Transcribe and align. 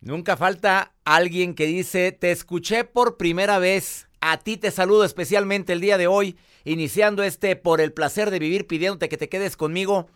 Nunca 0.00 0.36
falta 0.36 0.94
alguien 1.04 1.54
que 1.54 1.66
dice, 1.66 2.12
te 2.12 2.30
escuché 2.30 2.84
por 2.84 3.16
primera 3.16 3.58
vez. 3.58 4.08
A 4.20 4.38
ti 4.38 4.56
te 4.56 4.70
saludo 4.70 5.04
especialmente 5.04 5.72
el 5.72 5.80
día 5.80 5.98
de 5.98 6.06
hoy, 6.06 6.36
iniciando 6.64 7.24
este 7.24 7.56
por 7.56 7.80
el 7.80 7.92
placer 7.92 8.30
de 8.30 8.38
vivir, 8.38 8.66
pidiéndote 8.66 9.08
que 9.08 9.16
te 9.16 9.28
quedes 9.28 9.56
conmigo. 9.56 10.08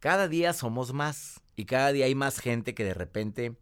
Cada 0.00 0.28
día 0.28 0.54
somos 0.54 0.94
más 0.94 1.42
y 1.56 1.66
cada 1.66 1.92
día 1.92 2.06
hay 2.06 2.14
más 2.14 2.38
gente 2.38 2.74
que 2.74 2.84
de 2.84 2.94
repente, 2.94 3.54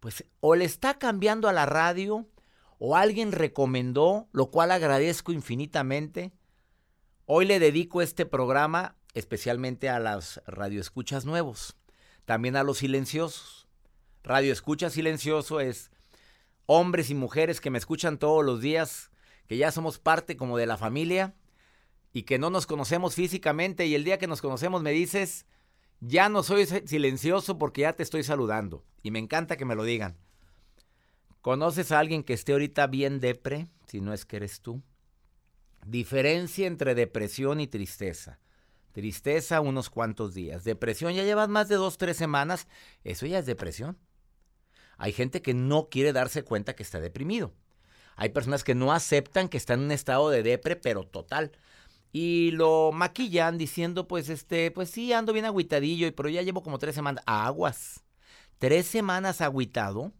pues, 0.00 0.24
o 0.40 0.56
le 0.56 0.64
está 0.64 0.98
cambiando 0.98 1.48
a 1.48 1.52
la 1.52 1.66
radio, 1.66 2.28
o 2.78 2.96
alguien 2.96 3.30
recomendó, 3.30 4.28
lo 4.32 4.50
cual 4.50 4.72
agradezco 4.72 5.32
infinitamente. 5.32 6.32
Hoy 7.26 7.46
le 7.46 7.60
dedico 7.60 8.02
este 8.02 8.26
programa 8.26 8.96
especialmente 9.14 9.88
a 9.88 10.00
las 10.00 10.42
radioescuchas 10.46 11.24
nuevos, 11.24 11.76
también 12.24 12.56
a 12.56 12.64
los 12.64 12.78
silenciosos 12.78 13.59
Radio 14.22 14.52
Escucha 14.52 14.90
Silencioso 14.90 15.60
es 15.60 15.90
hombres 16.66 17.10
y 17.10 17.14
mujeres 17.14 17.60
que 17.60 17.70
me 17.70 17.78
escuchan 17.78 18.18
todos 18.18 18.44
los 18.44 18.60
días, 18.60 19.10
que 19.46 19.56
ya 19.56 19.72
somos 19.72 19.98
parte 19.98 20.36
como 20.36 20.58
de 20.58 20.66
la 20.66 20.76
familia 20.76 21.34
y 22.12 22.22
que 22.24 22.38
no 22.38 22.50
nos 22.50 22.66
conocemos 22.66 23.14
físicamente 23.14 23.86
y 23.86 23.94
el 23.94 24.04
día 24.04 24.18
que 24.18 24.26
nos 24.26 24.42
conocemos 24.42 24.82
me 24.82 24.92
dices, 24.92 25.46
ya 26.00 26.28
no 26.28 26.42
soy 26.42 26.66
silencioso 26.66 27.58
porque 27.58 27.82
ya 27.82 27.94
te 27.94 28.02
estoy 28.02 28.22
saludando 28.22 28.84
y 29.02 29.10
me 29.10 29.18
encanta 29.18 29.56
que 29.56 29.64
me 29.64 29.74
lo 29.74 29.84
digan. 29.84 30.16
¿Conoces 31.40 31.90
a 31.90 31.98
alguien 31.98 32.22
que 32.22 32.34
esté 32.34 32.52
ahorita 32.52 32.86
bien 32.86 33.20
depre, 33.20 33.68
si 33.86 34.02
no 34.02 34.12
es 34.12 34.26
que 34.26 34.36
eres 34.36 34.60
tú? 34.60 34.82
Diferencia 35.86 36.66
entre 36.66 36.94
depresión 36.94 37.60
y 37.60 37.66
tristeza. 37.66 38.38
Tristeza 38.92 39.62
unos 39.62 39.88
cuantos 39.88 40.34
días. 40.34 40.64
Depresión 40.64 41.14
ya 41.14 41.24
llevas 41.24 41.48
más 41.48 41.68
de 41.68 41.76
dos, 41.76 41.96
tres 41.96 42.18
semanas. 42.18 42.68
Eso 43.04 43.24
ya 43.24 43.38
es 43.38 43.46
depresión. 43.46 43.96
Hay 45.00 45.12
gente 45.12 45.40
que 45.40 45.54
no 45.54 45.88
quiere 45.88 46.12
darse 46.12 46.42
cuenta 46.42 46.76
que 46.76 46.82
está 46.82 47.00
deprimido. 47.00 47.54
Hay 48.16 48.28
personas 48.28 48.62
que 48.62 48.74
no 48.74 48.92
aceptan 48.92 49.48
que 49.48 49.56
están 49.56 49.78
en 49.78 49.86
un 49.86 49.92
estado 49.92 50.28
de 50.28 50.42
depre, 50.42 50.76
pero 50.76 51.04
total. 51.04 51.52
Y 52.12 52.50
lo 52.50 52.92
maquillan 52.92 53.56
diciendo, 53.56 54.06
pues, 54.06 54.28
este, 54.28 54.70
pues 54.70 54.90
sí, 54.90 55.14
ando 55.14 55.32
bien 55.32 55.46
agüitadillo, 55.46 56.14
pero 56.14 56.28
ya 56.28 56.42
llevo 56.42 56.62
como 56.62 56.78
tres 56.78 56.94
semanas. 56.94 57.24
Aguas. 57.26 58.04
Tres 58.58 58.86
semanas 58.86 59.40
agüitado. 59.40 60.12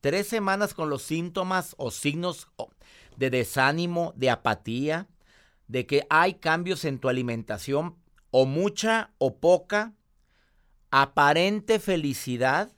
Tres 0.00 0.26
semanas 0.26 0.72
con 0.72 0.88
los 0.88 1.02
síntomas 1.02 1.74
o 1.76 1.90
signos 1.90 2.48
de 3.18 3.28
desánimo, 3.28 4.14
de 4.16 4.30
apatía, 4.30 5.08
de 5.68 5.84
que 5.84 6.06
hay 6.08 6.34
cambios 6.34 6.86
en 6.86 7.00
tu 7.00 7.10
alimentación, 7.10 7.96
o 8.30 8.46
mucha 8.46 9.10
o 9.18 9.36
poca, 9.36 9.92
aparente 10.90 11.80
felicidad 11.80 12.75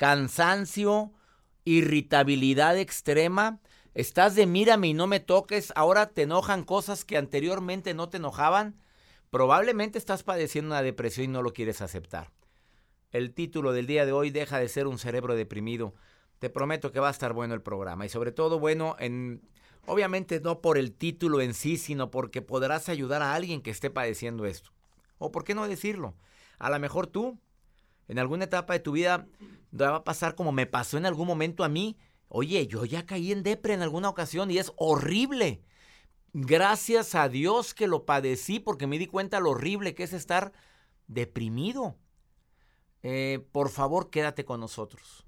cansancio, 0.00 1.12
irritabilidad 1.66 2.78
extrema, 2.78 3.60
estás 3.92 4.34
de 4.34 4.46
mírame 4.46 4.88
y 4.88 4.94
no 4.94 5.06
me 5.06 5.20
toques, 5.20 5.74
ahora 5.76 6.06
te 6.08 6.22
enojan 6.22 6.64
cosas 6.64 7.04
que 7.04 7.18
anteriormente 7.18 7.92
no 7.92 8.08
te 8.08 8.16
enojaban, 8.16 8.80
probablemente 9.28 9.98
estás 9.98 10.22
padeciendo 10.22 10.70
una 10.70 10.80
depresión 10.80 11.24
y 11.26 11.28
no 11.28 11.42
lo 11.42 11.52
quieres 11.52 11.82
aceptar. 11.82 12.32
El 13.10 13.34
título 13.34 13.72
del 13.72 13.86
día 13.86 14.06
de 14.06 14.12
hoy 14.12 14.30
deja 14.30 14.58
de 14.58 14.70
ser 14.70 14.86
un 14.86 14.98
cerebro 14.98 15.34
deprimido. 15.34 15.94
Te 16.38 16.48
prometo 16.48 16.92
que 16.92 17.00
va 17.00 17.08
a 17.08 17.12
estar 17.12 17.34
bueno 17.34 17.52
el 17.52 17.60
programa 17.60 18.06
y 18.06 18.08
sobre 18.08 18.32
todo 18.32 18.58
bueno 18.58 18.96
en 19.00 19.42
obviamente 19.84 20.40
no 20.40 20.62
por 20.62 20.78
el 20.78 20.94
título 20.94 21.42
en 21.42 21.52
sí, 21.52 21.76
sino 21.76 22.10
porque 22.10 22.40
podrás 22.40 22.88
ayudar 22.88 23.20
a 23.20 23.34
alguien 23.34 23.60
que 23.60 23.70
esté 23.70 23.90
padeciendo 23.90 24.46
esto. 24.46 24.70
O 25.18 25.30
por 25.30 25.44
qué 25.44 25.54
no 25.54 25.68
decirlo? 25.68 26.14
A 26.58 26.70
lo 26.70 26.78
mejor 26.78 27.06
tú 27.06 27.38
en 28.08 28.18
alguna 28.18 28.44
etapa 28.44 28.72
de 28.72 28.80
tu 28.80 28.92
vida 28.92 29.26
va 29.78 29.96
a 29.96 30.04
pasar 30.04 30.34
como 30.34 30.52
me 30.52 30.66
pasó 30.66 30.98
en 30.98 31.06
algún 31.06 31.26
momento 31.26 31.64
a 31.64 31.68
mí. 31.68 31.96
Oye, 32.28 32.66
yo 32.66 32.84
ya 32.84 33.06
caí 33.06 33.32
en 33.32 33.42
depre 33.42 33.74
en 33.74 33.82
alguna 33.82 34.08
ocasión 34.08 34.50
y 34.50 34.58
es 34.58 34.72
horrible. 34.76 35.62
Gracias 36.32 37.14
a 37.14 37.28
Dios 37.28 37.74
que 37.74 37.88
lo 37.88 38.04
padecí 38.06 38.60
porque 38.60 38.86
me 38.86 38.98
di 38.98 39.06
cuenta 39.06 39.40
lo 39.40 39.50
horrible 39.50 39.94
que 39.94 40.04
es 40.04 40.12
estar 40.12 40.52
deprimido. 41.08 41.96
Eh, 43.02 43.44
por 43.52 43.68
favor, 43.68 44.10
quédate 44.10 44.44
con 44.44 44.60
nosotros. 44.60 45.26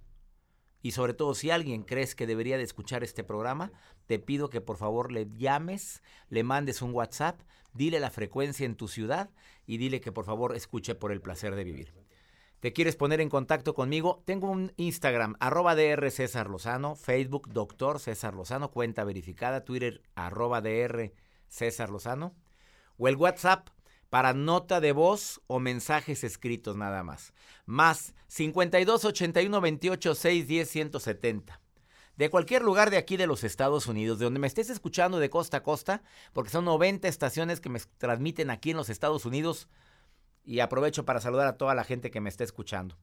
Y 0.81 0.93
sobre 0.93 1.15
todo, 1.15 1.35
si 1.35 1.51
alguien 1.51 1.83
crees 1.83 2.15
que 2.15 2.27
debería 2.27 2.57
de 2.57 2.65
escuchar 2.65 3.05
este 3.05 3.25
programa, 3.25 3.73
te 4.07 4.19
pido 4.19 4.51
que 4.51 4.61
por 4.61 4.77
favor 4.77 5.13
le 5.13 5.29
llames, 5.37 6.03
le 6.29 6.43
mandes 6.43 6.83
un 6.83 6.93
WhatsApp, 6.93 7.41
dile 7.73 8.01
la 8.01 8.11
frecuencia 8.11 8.67
en 8.67 8.77
tu 8.77 8.89
ciudad 8.89 9.31
y 9.67 9.77
dile 9.77 10.01
que 10.01 10.13
por 10.13 10.25
favor 10.25 10.55
escuche 10.55 10.95
por 10.95 11.13
el 11.13 11.21
placer 11.21 11.55
de 11.55 11.65
vivir 11.65 12.02
te 12.63 12.73
quieres 12.73 12.95
poner 12.95 13.21
en 13.21 13.29
contacto 13.29 13.75
conmigo, 13.75 14.23
tengo 14.25 14.49
un 14.49 14.73
Instagram, 14.77 15.35
arroba 15.41 15.75
DR 15.75 16.09
César 16.13 16.49
Lozano, 16.49 16.95
Facebook 16.95 17.49
Doctor 17.49 17.99
César 17.99 18.35
Lozano, 18.35 18.71
cuenta 18.71 19.03
verificada, 19.03 19.65
Twitter 19.65 20.01
arroba 20.15 20.61
DR 20.61 21.13
César 21.49 21.91
Lozano, 21.91 22.37
o 22.99 23.09
el 23.09 23.17
WhatsApp 23.17 23.69
para 24.11 24.33
nota 24.33 24.81
de 24.81 24.93
voz 24.93 25.41
o 25.49 25.59
mensajes 25.59 26.23
escritos 26.23 26.77
nada 26.77 27.03
más. 27.03 27.35
Más 27.67 28.15
52 28.29 29.07
81 29.07 29.61
28 29.61 30.15
6 30.15 30.47
10 30.47 30.71
170. 30.71 31.61
De 32.15 32.31
cualquier 32.31 32.63
lugar 32.63 32.91
de 32.91 32.97
aquí 32.97 33.17
de 33.17 33.27
los 33.27 33.43
Estados 33.43 33.89
Unidos, 33.89 34.21
de 34.21 34.27
donde 34.27 34.39
me 34.39 34.47
estés 34.47 34.71
escuchando 34.71 35.19
de 35.19 35.31
costa 35.31 35.57
a 35.57 35.63
costa, 35.65 36.05
porque 36.33 36.51
son 36.51 36.65
90 36.67 37.09
estaciones 37.09 37.61
que 37.61 37.71
me 37.71 37.81
transmiten 37.99 38.51
aquí 38.51 38.71
en 38.71 38.77
los 38.77 38.89
Estados 38.89 39.25
Unidos, 39.25 39.69
y 40.45 40.61
aprovecho 40.61 41.05
para 41.05 41.21
saludar 41.21 41.47
a 41.47 41.57
toda 41.57 41.75
la 41.75 41.85
gente 41.85 42.11
que 42.11 42.21
me 42.21 42.29
está 42.29 42.45
escuchando. 42.45 42.97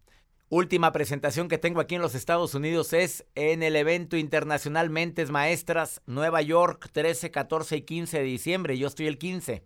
Última 0.51 0.91
presentación 0.91 1.47
que 1.47 1.59
tengo 1.59 1.79
aquí 1.79 1.94
en 1.94 2.01
los 2.01 2.16
Estados 2.16 2.55
Unidos 2.55 2.94
es 2.94 3.23
en 3.35 3.61
el 3.61 3.75
evento 3.75 4.17
internacional 4.17 4.89
Mentes 4.89 5.29
Maestras 5.29 6.01
Nueva 6.07 6.41
York 6.41 6.89
13, 6.91 7.29
14 7.29 7.77
y 7.77 7.81
15 7.83 8.17
de 8.17 8.23
diciembre. 8.23 8.77
Yo 8.77 8.88
estoy 8.88 9.05
el 9.05 9.19
15. 9.19 9.63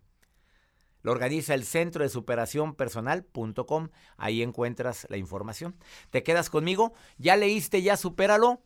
Lo 1.02 1.14
organiza 1.14 1.54
el 1.54 1.64
centro 1.64 2.04
de 2.04 2.10
superación 2.10 2.76
personal.com. 2.76 3.90
Ahí 4.18 4.42
encuentras 4.42 5.08
la 5.10 5.16
información. 5.16 5.78
¿Te 6.10 6.22
quedas 6.22 6.50
conmigo? 6.50 6.94
¿Ya 7.18 7.38
leíste? 7.38 7.82
¿Ya 7.82 7.96
supéralo? 7.96 8.62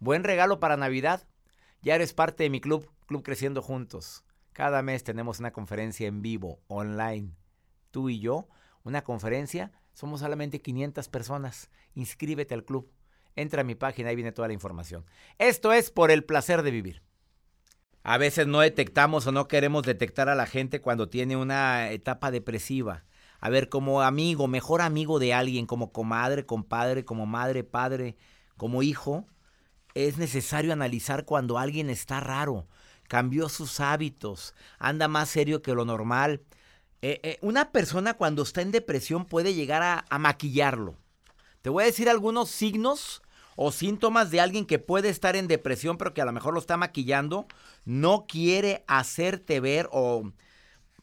Buen 0.00 0.24
regalo 0.24 0.60
para 0.60 0.76
Navidad. 0.76 1.26
Ya 1.80 1.94
eres 1.94 2.12
parte 2.12 2.42
de 2.42 2.50
mi 2.50 2.60
club, 2.60 2.90
Club 3.06 3.22
Creciendo 3.22 3.62
Juntos. 3.62 4.22
Cada 4.52 4.82
mes 4.82 5.02
tenemos 5.02 5.38
una 5.38 5.52
conferencia 5.52 6.06
en 6.06 6.20
vivo, 6.20 6.60
online 6.66 7.32
tú 7.98 8.10
y 8.10 8.20
yo, 8.20 8.46
una 8.84 9.02
conferencia, 9.02 9.72
somos 9.92 10.20
solamente 10.20 10.62
500 10.62 11.08
personas. 11.08 11.68
Inscríbete 11.96 12.54
al 12.54 12.64
club. 12.64 12.92
Entra 13.34 13.62
a 13.62 13.64
mi 13.64 13.74
página, 13.74 14.10
ahí 14.10 14.14
viene 14.14 14.30
toda 14.30 14.46
la 14.46 14.54
información. 14.54 15.04
Esto 15.38 15.72
es 15.72 15.90
por 15.90 16.12
el 16.12 16.22
placer 16.22 16.62
de 16.62 16.70
vivir. 16.70 17.02
A 18.04 18.16
veces 18.16 18.46
no 18.46 18.60
detectamos 18.60 19.26
o 19.26 19.32
no 19.32 19.48
queremos 19.48 19.82
detectar 19.82 20.28
a 20.28 20.36
la 20.36 20.46
gente 20.46 20.80
cuando 20.80 21.08
tiene 21.08 21.36
una 21.36 21.90
etapa 21.90 22.30
depresiva. 22.30 23.04
A 23.40 23.50
ver, 23.50 23.68
como 23.68 24.02
amigo, 24.02 24.46
mejor 24.46 24.80
amigo 24.80 25.18
de 25.18 25.34
alguien, 25.34 25.66
como 25.66 25.90
comadre, 25.90 26.46
compadre, 26.46 27.04
como 27.04 27.26
madre, 27.26 27.64
padre, 27.64 28.16
como 28.56 28.84
hijo, 28.84 29.26
es 29.94 30.18
necesario 30.18 30.72
analizar 30.72 31.24
cuando 31.24 31.58
alguien 31.58 31.90
está 31.90 32.20
raro, 32.20 32.68
cambió 33.08 33.48
sus 33.48 33.80
hábitos, 33.80 34.54
anda 34.78 35.08
más 35.08 35.30
serio 35.30 35.62
que 35.62 35.74
lo 35.74 35.84
normal, 35.84 36.42
eh, 37.00 37.20
eh, 37.22 37.38
una 37.42 37.70
persona 37.70 38.14
cuando 38.14 38.42
está 38.42 38.60
en 38.60 38.72
depresión 38.72 39.24
puede 39.24 39.54
llegar 39.54 40.04
a, 40.08 40.18
maquillarlo. 40.18 40.96
Te 41.62 41.70
voy 41.70 41.84
a 41.84 41.86
decir 41.86 42.08
algunos 42.08 42.50
signos 42.50 43.22
o 43.56 43.70
síntomas 43.72 44.30
de 44.30 44.40
alguien 44.40 44.66
que 44.66 44.78
puede 44.78 45.08
estar 45.08 45.36
en 45.36 45.48
depresión, 45.48 45.96
pero 45.96 46.12
que 46.12 46.22
a 46.22 46.24
lo 46.24 46.32
mejor 46.32 46.54
lo 46.54 46.60
está 46.60 46.76
maquillando, 46.76 47.46
no 47.84 48.26
quiere 48.28 48.84
hacerte 48.88 49.60
ver 49.60 49.88
o, 49.92 50.32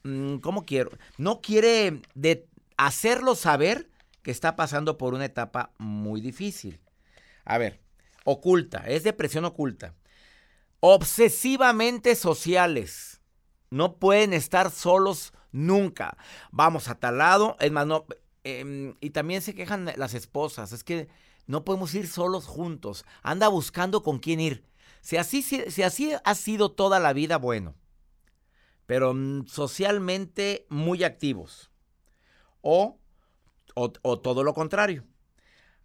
mm, 0.03 0.37
¿cómo 0.37 0.65
quiero? 0.65 0.91
No 1.17 1.41
quiere 1.41 2.01
de 2.13 2.47
hacerlo 2.77 3.35
saber 3.35 3.89
que 4.21 4.31
está 4.31 4.55
pasando 4.55 4.97
por 4.97 5.13
una 5.13 5.25
etapa 5.25 5.71
muy 5.77 6.19
difícil. 6.19 6.79
A 7.45 7.57
ver, 7.57 7.79
oculta, 8.25 8.85
es 8.87 9.03
depresión 9.03 9.45
oculta. 9.45 9.93
Obsesivamente 10.81 12.15
sociales. 12.15 13.21
No 13.69 13.97
pueden 13.97 14.33
estar 14.33 14.71
solos 14.71 15.33
Nunca. 15.55 16.17
Vamos 16.51 16.89
a 16.89 16.95
tal 16.95 17.19
lado. 17.19 17.55
Es 17.61 17.71
más. 17.71 17.87
Em, 18.43 18.95
y 18.99 19.11
también 19.11 19.41
se 19.41 19.55
quejan 19.55 19.89
las 19.95 20.13
esposas. 20.13 20.73
Es 20.73 20.83
que 20.83 21.07
no 21.47 21.63
podemos 21.63 21.95
ir 21.95 22.07
solos 22.07 22.45
juntos. 22.45 23.05
Anda 23.23 23.47
buscando 23.47 24.03
con 24.03 24.19
quién 24.19 24.41
ir. 24.41 24.65
Si 24.99 25.15
así, 25.15 25.41
si, 25.41 25.81
así 25.81 26.11
ha 26.21 26.35
sido 26.35 26.71
toda 26.71 26.99
la 26.99 27.13
vida, 27.13 27.37
bueno. 27.37 27.73
Pero 28.85 29.13
mm, 29.13 29.47
socialmente 29.47 30.65
muy 30.69 31.05
activos. 31.05 31.71
O, 32.59 32.99
o 33.75 34.19
todo 34.19 34.43
lo 34.43 34.53
contrario. 34.53 35.05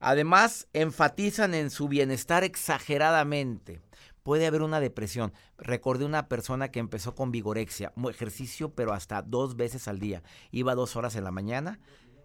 Además, 0.01 0.67
enfatizan 0.73 1.55
en 1.55 1.71
su 1.71 1.87
bienestar 1.87 2.43
exageradamente 2.43 3.83
puede 4.23 4.47
haber 4.47 4.63
una 4.63 4.81
depresión. 4.81 5.33
Recordé 5.59 6.05
una 6.05 6.29
persona 6.29 6.71
que 6.71 6.81
empezó 6.81 7.15
con 7.15 7.33
vigorexia, 7.33 7.93
ejercicio, 8.09 8.75
pero 8.75 8.93
hasta 8.93 9.23
dos 9.23 9.57
veces 9.57 9.89
al 9.89 9.99
día. 9.99 10.23
Iba 10.51 10.75
dos 10.75 10.97
horas 10.97 11.17
en 11.17 11.25
la 11.25 11.31
mañana 11.31 11.81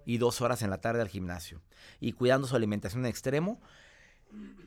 y 0.05 0.17
dos 0.17 0.41
horas 0.41 0.61
en 0.61 0.69
la 0.69 0.81
tarde 0.81 1.01
al 1.01 1.09
gimnasio. 1.09 1.61
Y 1.99 2.13
cuidando 2.13 2.47
su 2.47 2.55
alimentación 2.55 3.03
en 3.03 3.09
extremo. 3.09 3.61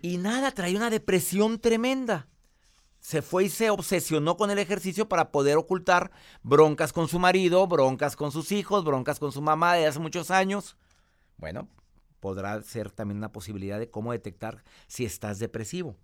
Y 0.02 0.19
nada, 0.19 0.52
traía 0.52 0.76
una 0.76 0.90
depresión 0.90 1.58
tremenda. 1.58 2.28
Se 3.00 3.22
fue 3.22 3.44
y 3.44 3.48
se 3.48 3.70
obsesionó 3.70 4.36
con 4.36 4.50
el 4.50 4.58
ejercicio 4.58 5.08
para 5.08 5.31
poder 5.31 5.56
ocultar 5.56 6.10
broncas 6.42 6.92
con 6.92 7.08
su 7.08 7.19
marido, 7.19 7.66
broncas 7.66 8.16
con 8.16 8.32
sus 8.32 8.50
hijos, 8.50 8.84
broncas 8.84 9.19
con 9.19 9.31
su 9.31 9.40
mamá 9.40 9.74
de 9.74 9.86
hace 9.86 10.00
muchos 10.00 10.31
años. 10.31 10.76
Bueno, 11.36 11.69
podrá 12.20 12.60
ser 12.62 12.90
también 12.90 13.19
una 13.19 13.31
posibilidad 13.31 13.78
de 13.78 13.90
cómo 13.90 14.12
detectar 14.12 14.64
si 14.88 15.04
estás 15.04 15.38
depresivo. 15.38 15.96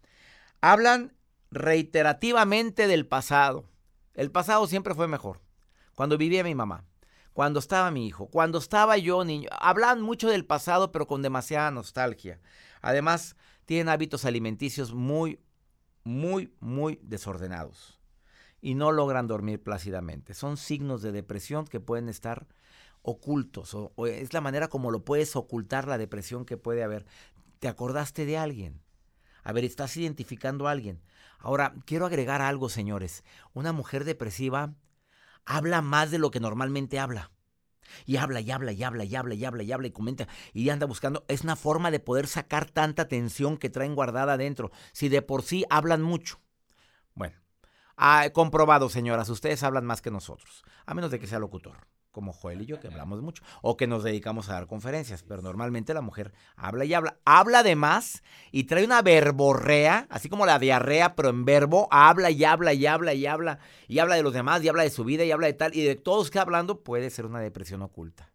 Hablan 0.67 1.13
reiterativamente 1.51 2.87
del 2.87 3.07
pasado. 3.07 3.69
El 4.15 4.31
pasado 4.31 4.67
siempre 4.67 4.95
fue 4.95 5.07
mejor. 5.07 5.43
Cuando 5.95 6.17
vivía 6.17 6.43
mi 6.43 6.55
mamá, 6.55 6.87
cuando 7.35 7.59
estaba 7.59 7.91
mi 7.91 8.07
hijo, 8.07 8.29
cuando 8.29 8.57
estaba 8.57 8.97
yo 8.97 9.27
niño. 9.27 9.51
Hablan 9.61 10.01
mucho 10.01 10.31
del 10.31 10.47
pasado, 10.47 10.91
pero 10.91 11.07
con 11.07 11.21
demasiada 11.21 11.71
nostalgia. 11.71 12.41
Además, 12.81 13.37
tienen 13.67 13.91
hábitos 13.91 14.25
alimenticios 14.25 14.95
muy, 14.95 15.39
muy, 16.03 16.55
muy 16.61 16.99
desordenados. 17.03 18.01
Y 18.63 18.75
no 18.75 18.91
logran 18.91 19.27
dormir 19.27 19.63
plácidamente. 19.63 20.33
Son 20.33 20.57
signos 20.57 21.03
de 21.03 21.13
depresión 21.13 21.67
que 21.67 21.79
pueden 21.79 22.09
estar 22.09 22.47
ocultos. 23.03 23.75
O, 23.75 23.93
o 23.97 24.07
es 24.07 24.33
la 24.33 24.41
manera 24.41 24.69
como 24.69 24.91
lo 24.91 25.05
puedes 25.05 25.37
ocultar 25.37 25.89
la 25.89 25.99
depresión 25.99 26.47
que 26.47 26.57
puede 26.57 26.83
haber. 26.83 27.05
¿Te 27.59 27.69
acordaste 27.69 28.25
de 28.25 28.39
alguien? 28.39 28.84
A 29.45 29.53
ver, 29.53 29.65
estás 29.65 29.97
identificando 29.97 30.67
a 30.67 30.71
alguien. 30.73 31.03
Ahora, 31.39 31.75
quiero 31.85 32.07
agregar 32.07 32.41
algo, 32.43 32.69
señores. 32.69 33.23
Una 33.53 33.73
mujer 33.73 34.05
depresiva 34.05 34.75
habla 35.45 35.83
más 35.83 36.11
de 36.11 36.19
lo 36.19 36.31
que 36.31 36.41
normalmente 36.41 36.99
habla. 36.99 37.31
Y 38.07 38.17
habla 38.17 38.41
y 38.41 38.51
habla 38.51 38.73
y 38.73 38.83
habla 38.83 39.05
y 39.05 39.15
habla 39.15 39.35
y 39.35 39.45
habla 39.45 39.63
y 39.63 39.73
habla 39.73 39.87
y 39.87 39.91
comenta 39.91 40.27
y 40.55 40.71
anda 40.71 40.87
buscando. 40.87 41.25
Es 41.29 41.43
una 41.43 41.55
forma 41.55 41.91
de 41.91 42.01
poder 42.01 42.27
sacar 42.27 42.71
tanta 42.71 43.07
tensión 43.07 43.59
que 43.59 43.69
traen 43.69 43.95
guardada 43.95 44.33
adentro. 44.33 44.73
Si 44.93 45.11
de 45.11 45.21
por 45.21 45.43
sí 45.43 45.67
hablan 45.69 46.01
mucho. 46.01 46.41
Bueno, 47.13 47.37
ha 47.97 48.29
comprobado, 48.31 48.89
señoras, 48.89 49.29
ustedes 49.29 49.63
hablan 49.63 49.85
más 49.85 50.01
que 50.01 50.11
nosotros. 50.11 50.65
A 50.87 50.95
menos 50.95 51.11
de 51.11 51.21
que 51.21 51.27
sea 51.27 51.39
locutor 51.39 51.77
como 52.15 52.33
Joel 52.33 52.63
y 52.63 52.67
yo, 52.67 52.81
que 52.81 52.87
hablamos 52.87 53.21
mucho, 53.21 53.43
o 53.61 53.77
que 53.77 53.87
nos 53.87 54.05
dedicamos 54.05 54.49
a 54.49 54.55
dar 54.55 54.67
conferencias, 54.67 55.23
pero 55.23 55.43
normalmente 55.43 55.93
la 55.93 56.01
mujer 56.01 56.33
habla 56.57 56.85
y 56.87 56.95
habla, 56.95 57.19
habla 57.25 57.63
de 57.63 57.75
más 57.77 58.23
y 58.53 58.65
trae 58.65 58.85
una 58.85 59.03
verborrea, 59.03 60.07
así 60.09 60.29
como 60.31 60.47
la 60.47 60.59
diarrea, 60.59 61.17
pero 61.17 61.29
en 61.29 61.45
verbo, 61.45 61.89
habla 61.91 62.31
y 62.31 62.45
habla 62.45 62.73
y 62.73 62.87
habla 62.87 63.13
y 63.13 63.27
habla, 63.27 63.59
y 63.89 63.99
habla 63.99 64.15
de 64.15 64.23
los 64.23 64.33
demás, 64.33 64.63
y 64.63 64.69
habla 64.69 64.85
de 64.85 64.91
su 64.91 65.05
vida, 65.05 65.25
y 65.25 65.33
habla 65.33 65.49
de 65.49 65.55
tal, 65.55 65.75
y 65.75 65.83
de 65.83 65.97
todos 65.97 66.31
que 66.31 66.39
hablando 66.39 66.83
puede 66.83 67.11
ser 67.11 67.27
una 67.27 67.41
depresión 67.41 67.83
oculta. 67.83 68.34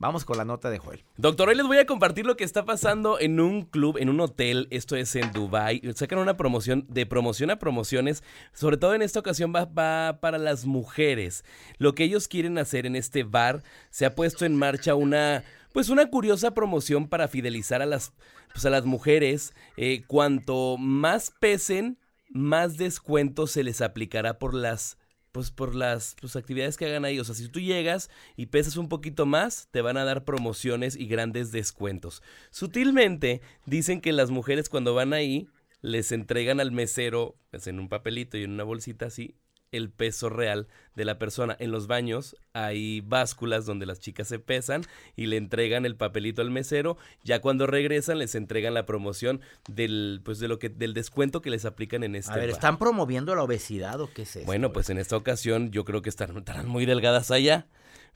Vamos 0.00 0.24
con 0.24 0.36
la 0.36 0.44
nota 0.44 0.70
de 0.70 0.78
Joel. 0.78 1.04
Doctor, 1.16 1.48
hoy 1.48 1.56
les 1.56 1.66
voy 1.66 1.78
a 1.78 1.86
compartir 1.86 2.24
lo 2.24 2.36
que 2.36 2.44
está 2.44 2.64
pasando 2.64 3.18
en 3.18 3.40
un 3.40 3.62
club, 3.62 3.96
en 3.98 4.08
un 4.08 4.20
hotel. 4.20 4.68
Esto 4.70 4.94
es 4.94 5.16
en 5.16 5.32
Dubai. 5.32 5.82
Sacan 5.96 6.20
una 6.20 6.36
promoción 6.36 6.86
de 6.88 7.04
promoción 7.04 7.50
a 7.50 7.58
promociones. 7.58 8.22
Sobre 8.52 8.76
todo 8.76 8.94
en 8.94 9.02
esta 9.02 9.18
ocasión 9.18 9.52
va, 9.52 10.20
para 10.20 10.38
las 10.38 10.66
mujeres. 10.66 11.44
Lo 11.78 11.96
que 11.96 12.04
ellos 12.04 12.28
quieren 12.28 12.58
hacer 12.58 12.86
en 12.86 12.94
este 12.94 13.24
bar 13.24 13.64
se 13.90 14.06
ha 14.06 14.14
puesto 14.14 14.44
en 14.44 14.54
marcha 14.54 14.94
una, 14.94 15.42
pues 15.72 15.88
una 15.88 16.08
curiosa 16.08 16.54
promoción 16.54 17.08
para 17.08 17.26
fidelizar 17.26 17.82
a 17.82 17.86
las, 17.86 18.12
pues 18.52 18.64
a 18.66 18.70
las 18.70 18.84
mujeres. 18.84 19.52
Eh, 19.76 20.04
cuanto 20.06 20.76
más 20.78 21.32
pesen, 21.40 21.98
más 22.28 22.76
descuento 22.76 23.48
se 23.48 23.64
les 23.64 23.80
aplicará 23.80 24.38
por 24.38 24.54
las 24.54 24.96
pues 25.32 25.50
por 25.50 25.74
las 25.74 26.16
pues, 26.20 26.36
actividades 26.36 26.76
que 26.76 26.86
hagan 26.86 27.04
ahí. 27.04 27.18
O 27.20 27.24
sea, 27.24 27.34
si 27.34 27.48
tú 27.48 27.60
llegas 27.60 28.10
y 28.36 28.46
pesas 28.46 28.76
un 28.76 28.88
poquito 28.88 29.26
más, 29.26 29.68
te 29.70 29.82
van 29.82 29.96
a 29.96 30.04
dar 30.04 30.24
promociones 30.24 30.96
y 30.96 31.06
grandes 31.06 31.52
descuentos. 31.52 32.22
Sutilmente 32.50 33.40
dicen 33.66 34.00
que 34.00 34.12
las 34.12 34.30
mujeres 34.30 34.68
cuando 34.68 34.94
van 34.94 35.12
ahí 35.12 35.48
les 35.80 36.12
entregan 36.12 36.60
al 36.60 36.72
mesero 36.72 37.36
pues, 37.50 37.66
en 37.66 37.78
un 37.78 37.88
papelito 37.88 38.36
y 38.36 38.44
en 38.44 38.52
una 38.52 38.64
bolsita 38.64 39.06
así 39.06 39.36
el 39.70 39.90
peso 39.90 40.28
real 40.30 40.66
de 40.94 41.04
la 41.04 41.18
persona. 41.18 41.56
En 41.60 41.70
los 41.70 41.86
baños 41.86 42.36
hay 42.52 43.00
básculas 43.02 43.66
donde 43.66 43.86
las 43.86 44.00
chicas 44.00 44.28
se 44.28 44.38
pesan 44.38 44.82
y 45.16 45.26
le 45.26 45.36
entregan 45.36 45.84
el 45.86 45.94
papelito 45.96 46.40
al 46.42 46.50
mesero. 46.50 46.96
Ya 47.22 47.40
cuando 47.40 47.66
regresan 47.66 48.18
les 48.18 48.34
entregan 48.34 48.74
la 48.74 48.86
promoción 48.86 49.40
del 49.68 50.20
pues 50.24 50.38
de 50.38 50.48
lo 50.48 50.58
que 50.58 50.68
del 50.68 50.94
descuento 50.94 51.42
que 51.42 51.50
les 51.50 51.64
aplican 51.64 52.02
en 52.02 52.14
este. 52.14 52.32
A 52.32 52.36
ver, 52.36 52.46
bar. 52.46 52.54
¿están 52.54 52.78
promoviendo 52.78 53.34
la 53.34 53.42
obesidad 53.42 54.00
o 54.00 54.10
qué 54.12 54.22
es 54.22 54.36
eso? 54.36 54.46
Bueno, 54.46 54.72
pues 54.72 54.88
en 54.90 54.98
esta 54.98 55.16
ocasión 55.16 55.70
yo 55.70 55.84
creo 55.84 56.02
que 56.02 56.08
estarán 56.08 56.66
muy 56.66 56.86
delgadas 56.86 57.30
allá. 57.30 57.66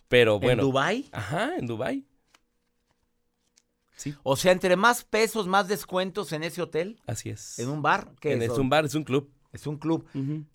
Pero 0.09 0.39
bueno. 0.41 0.63
¿En 0.63 0.69
Dubai? 0.69 1.09
Ajá, 1.13 1.53
en 1.59 1.67
Dubai. 1.67 2.05
Sí. 3.97 4.15
O 4.23 4.37
sea, 4.37 4.53
entre 4.53 4.75
más 4.77 5.05
pesos, 5.05 5.47
más 5.47 5.69
descuentos 5.69 6.33
en 6.33 6.43
ese 6.43 6.61
hotel. 6.63 7.01
Así 7.07 7.31
es. 7.31 7.59
¿En 7.59 7.69
un 7.69 7.83
bar? 7.83 8.11
¿Qué 8.21 8.33
En- 8.33 8.43
es? 8.43 8.51
es 8.51 8.59
un 8.59 8.69
bar, 8.69 8.85
es 8.85 8.95
un 8.95 9.05
club. 9.05 9.31
Es 9.53 9.67
un 9.67 9.77
club. 9.77 10.07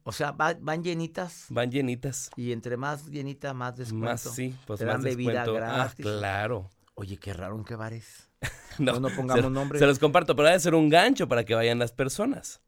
O 0.03 0.11
sea, 0.11 0.31
va- 0.31 0.57
van 0.59 0.83
llenitas. 0.83 1.45
Van 1.49 1.71
llenitas. 1.71 2.31
Y 2.35 2.51
entre 2.51 2.77
más 2.77 3.05
llenita, 3.07 3.53
más 3.53 3.77
descuento. 3.77 4.05
Más, 4.07 4.21
sí, 4.21 4.55
pues 4.65 4.79
Te 4.79 4.85
más 4.85 4.95
dan 4.95 5.03
bebida 5.03 5.31
descuento. 5.43 5.53
gratis. 5.53 6.05
Ah, 6.05 6.09
claro. 6.19 6.69
Oye, 6.95 7.17
qué 7.17 7.31
raro 7.33 7.55
en 7.55 7.63
qué 7.63 7.75
bares. 7.75 8.29
No, 8.79 8.99
no 8.99 9.09
pongamos 9.09 9.43
se, 9.45 9.49
nombre. 9.49 9.79
Se 9.79 9.87
los 9.87 9.97
comparto, 9.97 10.35
pero 10.35 10.49
debe 10.49 10.59
ser 10.59 10.75
un 10.75 10.87
gancho 10.89 11.27
para 11.27 11.43
que 11.43 11.55
vayan 11.55 11.79
las 11.79 11.91
personas. 11.91 12.61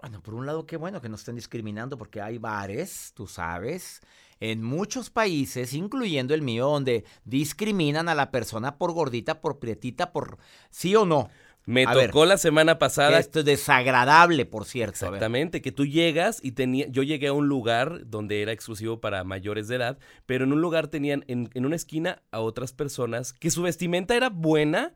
Bueno, 0.00 0.20
por 0.20 0.34
un 0.34 0.44
lado, 0.44 0.66
qué 0.66 0.76
bueno 0.76 1.00
que 1.00 1.08
no 1.08 1.14
estén 1.14 1.36
discriminando, 1.36 1.96
porque 1.96 2.20
hay 2.20 2.38
bares, 2.38 3.12
tú 3.14 3.28
sabes, 3.28 4.00
en 4.40 4.64
muchos 4.64 5.10
países, 5.10 5.72
incluyendo 5.74 6.34
el 6.34 6.42
mío, 6.42 6.66
donde 6.66 7.04
discriminan 7.24 8.08
a 8.08 8.16
la 8.16 8.32
persona 8.32 8.76
por 8.76 8.90
gordita, 8.92 9.40
por 9.40 9.60
prietita, 9.60 10.12
por 10.12 10.38
sí 10.70 10.96
o 10.96 11.06
no. 11.06 11.28
Me 11.64 11.84
A 11.84 11.94
ver, 11.94 12.06
tocó 12.06 12.26
la 12.26 12.38
semana 12.38 12.78
pasada 12.78 13.18
Esto 13.18 13.40
es 13.40 13.44
desagradable, 13.44 14.46
por 14.46 14.64
cierto. 14.64 15.06
Exactamente, 15.06 15.62
que 15.62 15.72
tú 15.72 15.86
llegas 15.86 16.40
y 16.42 16.52
tenía, 16.52 16.86
yo 16.88 17.02
llegué 17.02 17.28
a 17.28 17.32
un 17.32 17.46
lugar 17.48 18.08
donde 18.08 18.42
era 18.42 18.52
exclusivo 18.52 19.00
para 19.00 19.22
mayores 19.22 19.68
de 19.68 19.76
edad, 19.76 19.98
pero 20.26 20.44
en 20.44 20.52
un 20.52 20.60
lugar 20.60 20.88
tenían 20.88 21.24
en, 21.28 21.50
en 21.54 21.66
una 21.66 21.76
esquina 21.76 22.22
a 22.32 22.40
otras 22.40 22.72
personas 22.72 23.32
que 23.32 23.50
su 23.50 23.62
vestimenta 23.62 24.16
era 24.16 24.28
buena, 24.28 24.94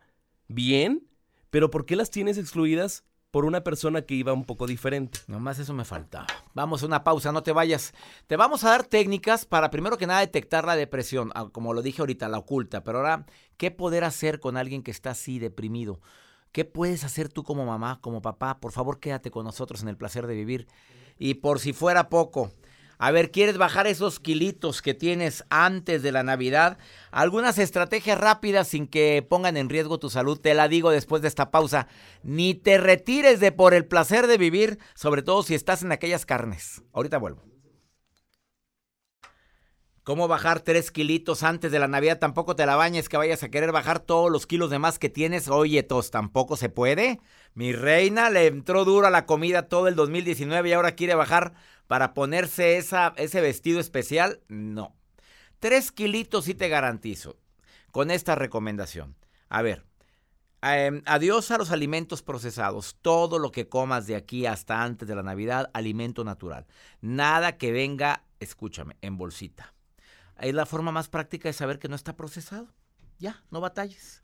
bien, 0.49 1.07
pero 1.51 1.71
¿por 1.71 1.87
qué 1.87 1.95
las 1.95 2.11
tienes 2.11 2.37
excluidas 2.37 3.05
por 3.31 3.45
una 3.45 3.63
persona 3.63 4.03
que 4.03 4.15
iba 4.15 4.33
un 4.33 4.45
poco 4.45 4.67
diferente? 4.67 5.21
Nomás 5.27 5.59
eso 5.59 5.73
me 5.73 5.85
faltaba. 5.85 6.27
Vamos 6.55 6.83
a 6.83 6.87
una 6.87 7.05
pausa, 7.05 7.33
no 7.33 7.43
te 7.43 7.53
vayas. 7.53 7.93
Te 8.27 8.37
vamos 8.37 8.65
a 8.65 8.71
dar 8.71 8.85
técnicas 8.85 9.45
para 9.45 9.71
primero 9.71 9.99
que 9.99 10.07
nada 10.07 10.21
detectar 10.21 10.65
la 10.65 10.75
depresión, 10.75 11.31
ah, 11.35 11.49
como 11.53 11.75
lo 11.75 11.83
dije 11.83 12.03
ahorita, 12.03 12.29
la 12.29 12.39
oculta. 12.39 12.83
Pero 12.83 12.99
ahora, 12.99 13.27
¿qué 13.57 13.71
poder 13.71 14.05
hacer 14.05 14.41
con 14.41 14.57
alguien 14.57 14.83
que 14.83 14.91
está 14.91 15.11
así 15.11 15.39
deprimido? 15.39 16.01
¿Qué 16.57 16.65
puedes 16.65 17.05
hacer 17.05 17.29
tú 17.29 17.45
como 17.45 17.67
mamá, 17.67 17.99
como 18.01 18.23
papá? 18.23 18.61
Por 18.61 18.73
favor, 18.73 18.99
quédate 18.99 19.31
con 19.31 19.45
nosotros 19.45 19.83
en 19.83 19.89
el 19.89 19.99
placer 19.99 20.27
de 20.27 20.35
vivir. 20.35 20.67
Y 21.19 21.35
por 21.35 21.61
si 21.61 21.75
fuera 21.75 22.09
poco, 22.09 22.51
a 22.97 23.11
ver, 23.11 23.31
¿quieres 23.31 23.59
bajar 23.59 23.87
esos 23.87 24.21
kilitos 24.21 24.81
que 24.81 24.95
tienes 24.95 25.45
antes 25.51 26.03
de 26.03 26.13
la 26.13 26.23
Navidad? 26.23 26.79
Algunas 27.11 27.59
estrategias 27.59 28.19
rápidas 28.19 28.69
sin 28.69 28.87
que 28.87 29.23
pongan 29.29 29.59
en 29.59 29.69
riesgo 29.69 29.99
tu 29.99 30.09
salud, 30.09 30.41
te 30.41 30.55
la 30.55 30.67
digo 30.67 30.89
después 30.89 31.21
de 31.21 31.29
esta 31.29 31.51
pausa. 31.51 31.89
Ni 32.23 32.55
te 32.55 32.79
retires 32.79 33.39
de 33.39 33.53
por 33.53 33.75
el 33.75 33.85
placer 33.85 34.27
de 34.27 34.39
vivir, 34.39 34.79
sobre 34.95 35.21
todo 35.21 35.43
si 35.43 35.55
estás 35.55 35.83
en 35.83 35.93
aquellas 35.93 36.25
carnes. 36.25 36.83
Ahorita 36.95 37.19
vuelvo. 37.19 37.56
¿Cómo 40.07 40.29
bajar 40.29 40.61
tres 40.61 40.93
kilitos 40.93 41.43
antes 41.43 41.73
de 41.73 41.81
la 41.81 41.89
Navidad? 41.89 42.21
Tampoco 42.21 42.55
te 42.55 42.65
la 42.65 42.77
bañes 42.77 43.09
que 43.09 43.17
vayas 43.17 43.43
a 43.43 43.49
querer 43.49 43.73
bajar 43.73 43.99
todos 43.99 44.31
los 44.31 44.47
kilos 44.47 44.71
de 44.71 44.79
más 44.79 45.01
que 45.01 45.09
tienes. 45.09 45.49
Oye, 45.49 45.83
tos, 45.83 46.13
tampoco 46.13 46.57
se 46.57 46.69
puede. 46.69 47.19
Mi 47.55 47.73
reina 47.73 48.31
le 48.31 48.47
entró 48.47 48.85
duro 48.85 49.09
a 49.09 49.11
la 49.11 49.27
comida 49.27 49.67
todo 49.67 49.89
el 49.89 49.97
2019 49.97 50.69
y 50.69 50.73
ahora 50.75 50.95
quiere 50.95 51.17
bajar 51.17 51.55
para 51.89 52.15
ponerse 52.15 52.77
esa, 52.77 53.15
ese 53.17 53.41
vestido 53.41 53.81
especial. 53.81 54.39
No. 54.47 54.95
Tres 55.59 55.91
kilitos 55.91 56.45
sí 56.45 56.55
te 56.55 56.69
garantizo 56.69 57.37
con 57.91 58.13
esta 58.13 58.37
recomendación. 58.37 59.17
A 59.49 59.63
ver, 59.63 59.87
eh, 60.63 61.03
adiós 61.05 61.51
a 61.51 61.59
los 61.59 61.73
alimentos 61.73 62.23
procesados. 62.23 62.97
Todo 63.03 63.41
lo 63.41 63.51
que 63.51 63.69
comas 63.69 64.07
de 64.07 64.15
aquí 64.15 64.47
hasta 64.47 64.85
antes 64.85 65.09
de 65.09 65.17
la 65.17 65.25
Navidad, 65.25 65.69
alimento 65.75 66.23
natural. 66.23 66.69
Nada 67.01 67.57
que 67.57 67.73
venga, 67.73 68.23
escúchame, 68.39 68.97
en 69.01 69.19
bolsita. 69.19 69.76
Es 70.39 70.55
la 70.55 70.67
forma 70.67 70.93
más 70.93 71.09
práctica 71.09 71.49
de 71.49 71.53
saber 71.53 71.79
que 71.79 71.89
no 71.89 71.97
está 71.97 72.17
procesado. 72.17 72.69
Ya, 73.19 73.43
no 73.51 73.61
batalles. 73.61 74.23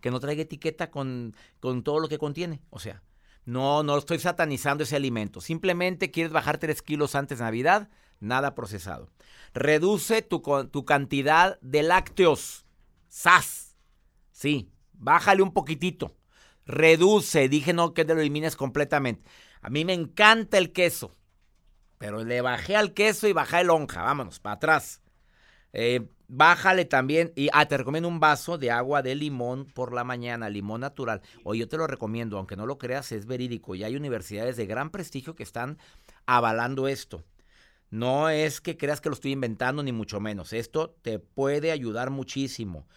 Que 0.00 0.10
no 0.10 0.20
traiga 0.20 0.42
etiqueta 0.42 0.90
con, 0.90 1.34
con 1.60 1.82
todo 1.82 2.00
lo 2.00 2.08
que 2.08 2.18
contiene. 2.18 2.62
O 2.70 2.78
sea, 2.78 3.02
no, 3.44 3.82
no 3.82 3.96
estoy 3.98 4.18
satanizando 4.18 4.84
ese 4.84 4.96
alimento. 4.96 5.40
Simplemente 5.40 6.10
quieres 6.10 6.32
bajar 6.32 6.58
3 6.58 6.80
kilos 6.82 7.14
antes 7.14 7.38
de 7.38 7.44
Navidad, 7.44 7.88
nada 8.20 8.54
procesado. 8.54 9.10
Reduce 9.52 10.22
tu, 10.22 10.40
tu 10.70 10.84
cantidad 10.84 11.58
de 11.60 11.82
lácteos. 11.82 12.66
¡Sas! 13.08 13.76
Sí, 14.32 14.70
bájale 14.92 15.42
un 15.42 15.52
poquitito. 15.52 16.16
Reduce, 16.66 17.48
dije 17.48 17.72
no 17.72 17.92
que 17.92 18.04
te 18.04 18.14
lo 18.14 18.20
elimines 18.20 18.56
completamente. 18.56 19.30
A 19.60 19.70
mí 19.70 19.84
me 19.84 19.92
encanta 19.92 20.58
el 20.58 20.72
queso. 20.72 21.16
Pero 21.98 22.24
le 22.24 22.40
bajé 22.40 22.76
al 22.76 22.92
queso 22.92 23.28
y 23.28 23.32
bajé 23.32 23.60
el 23.60 23.68
lonja. 23.68 24.02
Vámonos, 24.02 24.40
para 24.40 24.56
atrás. 24.56 25.00
Eh, 25.74 26.08
Bájale 26.26 26.86
también, 26.86 27.32
y 27.36 27.48
ah, 27.52 27.66
te 27.68 27.76
recomiendo 27.76 28.08
un 28.08 28.18
vaso 28.18 28.56
de 28.56 28.70
agua 28.70 29.02
de 29.02 29.14
limón 29.14 29.66
por 29.66 29.92
la 29.92 30.04
mañana, 30.04 30.48
limón 30.48 30.80
natural. 30.80 31.20
O 31.44 31.54
yo 31.54 31.68
te 31.68 31.76
lo 31.76 31.86
recomiendo, 31.86 32.38
aunque 32.38 32.56
no 32.56 32.66
lo 32.66 32.78
creas, 32.78 33.12
es 33.12 33.26
verídico. 33.26 33.74
Y 33.74 33.84
hay 33.84 33.94
universidades 33.94 34.56
de 34.56 34.66
gran 34.66 34.90
prestigio 34.90 35.34
que 35.34 35.42
están 35.42 35.78
avalando 36.24 36.88
esto. 36.88 37.22
No 37.90 38.30
es 38.30 38.60
que 38.60 38.76
creas 38.76 39.00
que 39.00 39.10
lo 39.10 39.14
estoy 39.14 39.32
inventando, 39.32 39.82
ni 39.82 39.92
mucho 39.92 40.18
menos. 40.18 40.52
Esto 40.54 40.96
te 41.02 41.18
puede 41.18 41.70
ayudar 41.70 42.10
muchísimo. 42.10 42.88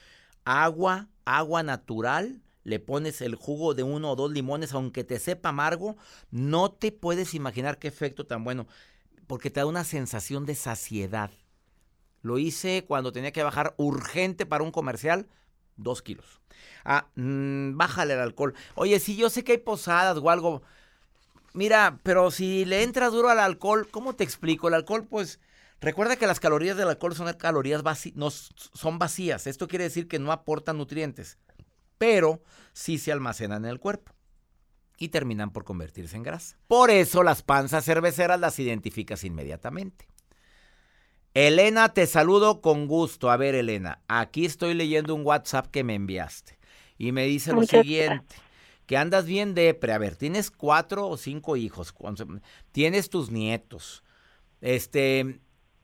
Agua, 0.45 1.09
agua 1.25 1.63
natural, 1.63 2.41
le 2.63 2.79
pones 2.79 3.21
el 3.21 3.35
jugo 3.35 3.73
de 3.73 3.83
uno 3.83 4.11
o 4.11 4.15
dos 4.15 4.31
limones, 4.31 4.73
aunque 4.73 5.03
te 5.03 5.19
sepa 5.19 5.49
amargo, 5.49 5.97
no 6.31 6.71
te 6.71 6.93
puedes 6.93 7.33
imaginar 7.33 7.77
qué 7.77 7.89
efecto 7.89 8.25
tan 8.25 8.45
bueno, 8.45 8.67
porque 9.27 9.51
te 9.51 9.59
da 9.59 9.65
una 9.65 9.83
sensación 9.83 10.45
de 10.45 10.55
saciedad. 10.55 11.29
Lo 12.21 12.37
hice 12.37 12.83
cuando 12.87 13.11
tenía 13.11 13.31
que 13.31 13.43
bajar 13.43 13.73
urgente 13.77 14.45
para 14.45 14.63
un 14.63 14.71
comercial, 14.71 15.27
dos 15.75 16.01
kilos. 16.01 16.41
Ah, 16.83 17.07
mm, 17.15 17.77
bájale 17.77 18.13
el 18.13 18.19
alcohol. 18.19 18.53
Oye, 18.75 18.99
si 18.99 19.15
yo 19.15 19.29
sé 19.29 19.43
que 19.43 19.53
hay 19.53 19.57
posadas 19.57 20.17
o 20.17 20.29
algo. 20.29 20.61
Mira, 21.53 21.99
pero 22.03 22.31
si 22.31 22.65
le 22.65 22.83
entra 22.83 23.09
duro 23.09 23.29
al 23.29 23.39
alcohol, 23.39 23.87
¿cómo 23.89 24.13
te 24.13 24.23
explico? 24.23 24.67
El 24.67 24.75
alcohol, 24.75 25.07
pues, 25.07 25.39
recuerda 25.79 26.15
que 26.15 26.27
las 26.27 26.39
calorías 26.39 26.77
del 26.77 26.89
alcohol 26.89 27.15
son 27.15 27.31
calorías 27.33 27.83
no, 28.15 28.29
son 28.29 28.99
vacías. 28.99 29.47
Esto 29.47 29.67
quiere 29.67 29.85
decir 29.85 30.07
que 30.07 30.19
no 30.19 30.31
aportan 30.31 30.77
nutrientes, 30.77 31.37
pero 31.97 32.43
sí 32.73 32.97
se 32.97 33.11
almacenan 33.11 33.65
en 33.65 33.71
el 33.71 33.79
cuerpo 33.79 34.13
y 34.97 35.09
terminan 35.09 35.51
por 35.51 35.63
convertirse 35.63 36.15
en 36.15 36.23
grasa. 36.23 36.57
Por 36.67 36.89
eso 36.89 37.23
las 37.23 37.43
panzas 37.43 37.85
cerveceras 37.85 38.39
las 38.39 38.59
identificas 38.59 39.23
inmediatamente. 39.23 40.07
Elena, 41.45 41.89
te 41.89 42.07
saludo 42.07 42.61
con 42.61 42.87
gusto. 42.87 43.29
A 43.29 43.37
ver, 43.37 43.53
Elena, 43.53 43.99
aquí 44.07 44.43
estoy 44.43 44.73
leyendo 44.73 45.13
un 45.13 45.23
WhatsApp 45.23 45.67
que 45.67 45.83
me 45.83 45.93
enviaste 45.93 46.57
y 46.97 47.11
me 47.11 47.25
dice 47.25 47.53
lo 47.53 47.61
siguiente, 47.61 48.35
que 48.87 48.97
andas 48.97 49.27
bien 49.27 49.53
depre. 49.53 49.93
A 49.93 49.99
ver, 49.99 50.15
tienes 50.15 50.49
cuatro 50.49 51.07
o 51.07 51.15
cinco 51.15 51.55
hijos, 51.55 51.93
tienes 52.71 53.11
tus 53.11 53.29
nietos, 53.29 54.03
este, 54.61 55.39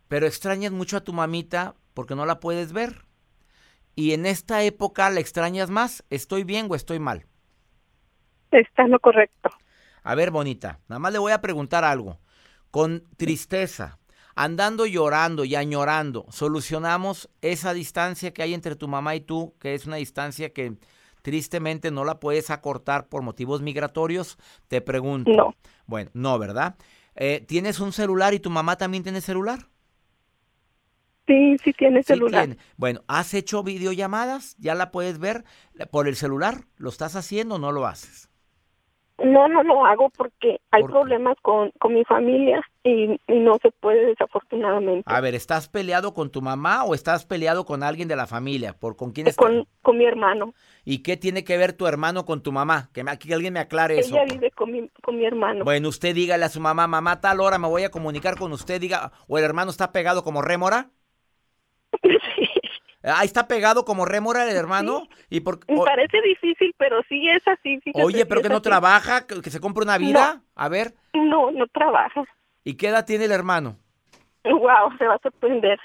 pero 0.08 0.26
extrañas 0.26 0.72
mucho 0.72 0.98
a 0.98 1.04
tu 1.04 1.14
mamita 1.14 1.76
porque 1.94 2.16
no 2.16 2.26
la 2.26 2.40
puedes 2.40 2.74
ver. 2.74 3.06
Y 3.96 4.14
en 4.14 4.26
esta 4.26 4.64
época 4.64 5.08
la 5.12 5.20
extrañas 5.20 5.70
más. 5.70 6.04
¿Estoy 6.10 6.46
bien 6.46 6.66
o 6.68 6.74
estoy 6.74 6.98
mal? 6.98 7.28
Está 8.50 8.88
lo 8.88 9.00
correcto. 9.00 9.52
A 10.02 10.16
ver, 10.16 10.32
bonita, 10.32 10.80
nada 10.88 10.98
más 10.98 11.14
le 11.14 11.20
voy 11.20 11.32
a 11.32 11.42
preguntar 11.42 11.84
algo. 11.84 12.20
Con 12.72 13.04
tristeza, 13.18 14.00
andando 14.36 14.86
llorando 14.86 15.46
y 15.46 15.56
añorando, 15.56 16.26
solucionamos 16.30 17.30
esa 17.42 17.74
distancia 17.74 18.34
que 18.34 18.44
hay 18.44 18.54
entre 18.54 18.76
tu 18.76 18.88
mamá 18.88 19.16
y 19.16 19.22
tú, 19.22 19.54
que 19.60 19.74
es 19.74 19.86
una 19.86 19.98
distancia 19.98 20.52
que 20.54 20.76
tristemente 21.22 21.92
no 21.92 22.04
la 22.04 22.20
puedes 22.20 22.50
acortar 22.50 23.08
por 23.08 23.22
motivos 23.22 23.62
migratorios, 23.62 24.38
te 24.68 24.82
pregunto. 24.82 25.32
No. 25.32 25.56
Bueno, 25.86 26.12
no, 26.14 26.38
¿verdad? 26.38 26.76
Eh, 27.16 27.44
¿Tienes 27.48 27.80
un 27.80 27.94
celular 27.94 28.34
y 28.34 28.40
tu 28.40 28.50
mamá 28.50 28.78
también 28.78 29.04
tiene 29.04 29.22
celular? 29.22 29.68
Sí, 31.28 31.56
sí 31.64 31.72
tiene 31.74 32.04
celular. 32.04 32.58
Bueno, 32.76 33.02
¿has 33.08 33.34
hecho 33.34 33.64
videollamadas? 33.64 34.58
¿Ya 34.58 34.76
la 34.76 34.92
puedes 34.92 35.20
ver 35.20 35.46
por 35.90 36.08
el 36.08 36.18
celular? 36.18 36.66
¿Lo 36.76 36.90
estás 36.90 37.16
haciendo 37.16 37.56
o 37.56 37.60
no 37.60 37.72
lo 37.72 37.86
haces? 37.86 38.30
No, 39.24 39.48
no 39.48 39.64
lo 39.64 39.86
hago 39.86 40.10
porque 40.10 40.60
hay 40.72 40.84
problemas 40.84 41.38
con, 41.42 41.72
con 41.80 41.94
mi 41.94 42.04
familia 42.04 42.62
y, 42.84 43.20
no 43.28 43.58
se 43.62 43.72
puede 43.72 44.06
desafortunadamente. 44.08 45.04
A 45.06 45.22
ver, 45.22 45.34
¿estás 45.34 45.70
peleado 45.70 46.14
con 46.14 46.30
tu 46.30 46.42
mamá 46.42 46.84
o 46.84 46.94
estás 46.94 47.26
peleado 47.26 47.66
con 47.66 47.84
alguien 47.84 48.08
de 48.10 48.18
la 48.18 48.28
familia? 48.28 48.74
¿Por 48.74 48.98
con 48.98 49.12
quién 49.12 49.28
estás? 49.28 49.46
Con, 49.46 49.66
con 49.82 49.98
mi 49.98 50.06
hermano. 50.06 50.54
¿Y 50.84 51.04
qué 51.04 51.16
tiene 51.16 51.46
que 51.46 51.58
ver 51.58 51.74
tu 51.74 51.88
hermano 51.88 52.26
con 52.26 52.44
tu 52.44 52.52
mamá? 52.52 52.90
Que 52.94 53.04
aquí 53.08 53.32
alguien 53.32 53.54
me 53.54 53.62
aclare 53.62 53.98
eso. 53.98 54.16
Ella 54.16 54.26
vive 54.26 54.52
con 54.52 54.72
mi, 54.72 54.90
con 55.02 55.18
mi 55.18 55.26
hermano. 55.26 55.64
Bueno, 55.64 55.88
usted 55.88 56.14
dígale 56.14 56.44
a 56.44 56.50
su 56.50 56.60
mamá, 56.60 56.88
mamá, 56.88 57.22
tal 57.22 57.40
hora 57.40 57.58
me 57.58 57.68
voy 57.68 57.84
a 57.84 57.92
comunicar 57.92 58.38
con 58.38 58.52
usted, 58.52 58.82
diga, 58.82 59.14
o 59.28 59.38
el 59.38 59.46
hermano 59.46 59.72
está 59.72 59.94
pegado 59.94 60.24
como 60.24 60.42
rémora. 60.42 60.90
sí. 62.02 62.50
Ahí 63.04 63.26
está 63.26 63.48
pegado 63.48 63.84
como 63.84 64.06
rémora 64.06 64.50
el 64.50 64.56
hermano. 64.56 65.08
Y 65.30 65.42
por, 65.42 65.60
Me 65.68 65.84
parece 65.84 66.22
difícil, 66.22 66.74
pero 66.78 67.02
sí 67.10 67.28
es 67.30 67.46
así. 67.48 67.80
Oye, 67.96 68.26
pero 68.26 68.42
que 68.42 68.50
no 68.50 68.62
trabaja, 68.62 69.28
que, 69.28 69.50
se 69.50 69.60
compre 69.60 69.84
una 69.84 69.98
vida. 69.98 70.42
A 70.56 70.70
ver. 70.70 70.94
No, 71.14 71.52
no 71.52 71.68
trabaja. 71.68 72.24
¿Y 72.64 72.76
qué 72.76 72.88
edad 72.88 73.06
tiene 73.06 73.26
el 73.26 73.32
hermano? 73.32 73.78
Wow, 74.46 74.98
se 74.98 75.06
va 75.06 75.16
a 75.16 75.20
sorprender. 75.20 75.80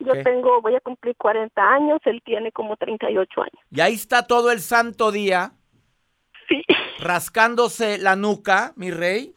Yo 0.00 0.12
tengo, 0.22 0.60
voy 0.60 0.74
a 0.74 0.80
cumplir 0.80 1.16
40 1.16 1.60
años, 1.60 2.00
él 2.04 2.22
tiene 2.24 2.52
como 2.52 2.76
38 2.76 3.40
años. 3.40 3.64
Y 3.70 3.80
ahí 3.80 3.94
está 3.94 4.26
todo 4.26 4.50
el 4.50 4.60
santo 4.60 5.10
día. 5.10 5.52
Sí. 6.48 6.62
Rascándose 7.00 7.98
la 7.98 8.16
nuca, 8.16 8.72
mi 8.76 8.90
rey. 8.90 9.34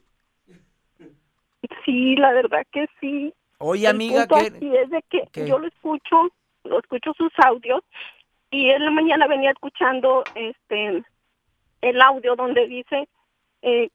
Sí, 1.86 2.16
la 2.16 2.32
verdad 2.34 2.66
que 2.72 2.88
sí. 3.00 3.34
Oye, 3.58 3.88
amiga, 3.88 4.28
que... 4.28 4.48
es 4.48 4.90
de 4.90 5.04
que 5.10 5.48
yo 5.48 5.60
lo 5.60 5.68
escucho 5.68 6.32
escucho 6.63 7.13
sus 7.13 7.32
audios 7.46 7.82
y 8.50 8.70
en 8.70 8.86
la 8.86 8.91
mañana 8.91 9.27
venía 9.27 9.51
escuchando 9.51 10.24
este 10.36 11.03
el 11.82 12.01
audio 12.01 12.36
donde 12.36 12.68
dice 12.68 13.08
eh, 13.62 13.89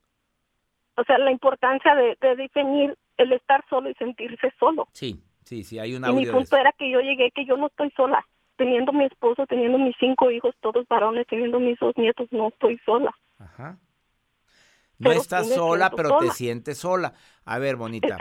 o 0.97 1.05
sea 1.05 1.19
la 1.19 1.31
importancia 1.31 1.95
de, 1.95 2.17
definir 2.37 2.97
el 3.17 3.33
estar 3.33 3.65
solo 3.69 3.91
y 3.91 3.95
sentirse 3.95 4.53
solo. 4.59 4.89
Sí 4.93 5.21
sí 5.45 5.63
sí 5.63 5.79
hay 5.79 5.95
un 5.95 6.05
audio 6.05 6.21
y 6.21 6.27
mi 6.27 6.31
punto 6.31 6.57
era 6.57 6.73
que 6.73 6.91
yo 6.91 7.01
llegué 7.01 7.31
que 7.31 7.45
yo 7.45 7.57
no 7.57 7.69
estoy 7.69 7.91
sola 7.91 8.27
teniendo 8.57 8.93
mi 8.93 9.05
esposo 9.05 9.47
teniendo 9.47 9.79
mis 9.79 9.95
cinco 10.01 10.31
hijos 10.31 10.55
todos 10.61 10.89
varones 10.89 11.27
teniendo 11.27 11.61
mis 11.61 11.79
dos 11.79 11.97
nietos 11.97 12.29
no 12.33 12.49
estoy 12.49 12.79
sola. 12.85 13.15
Ajá 13.39 13.79
no 14.99 15.13
estás 15.13 15.49
sola, 15.49 15.91
pero 15.91 16.19
te 16.19 16.31
sientes 16.31 16.79
sola. 16.79 17.15
A 17.45 17.59
ver, 17.59 17.77
bonita, 17.77 18.17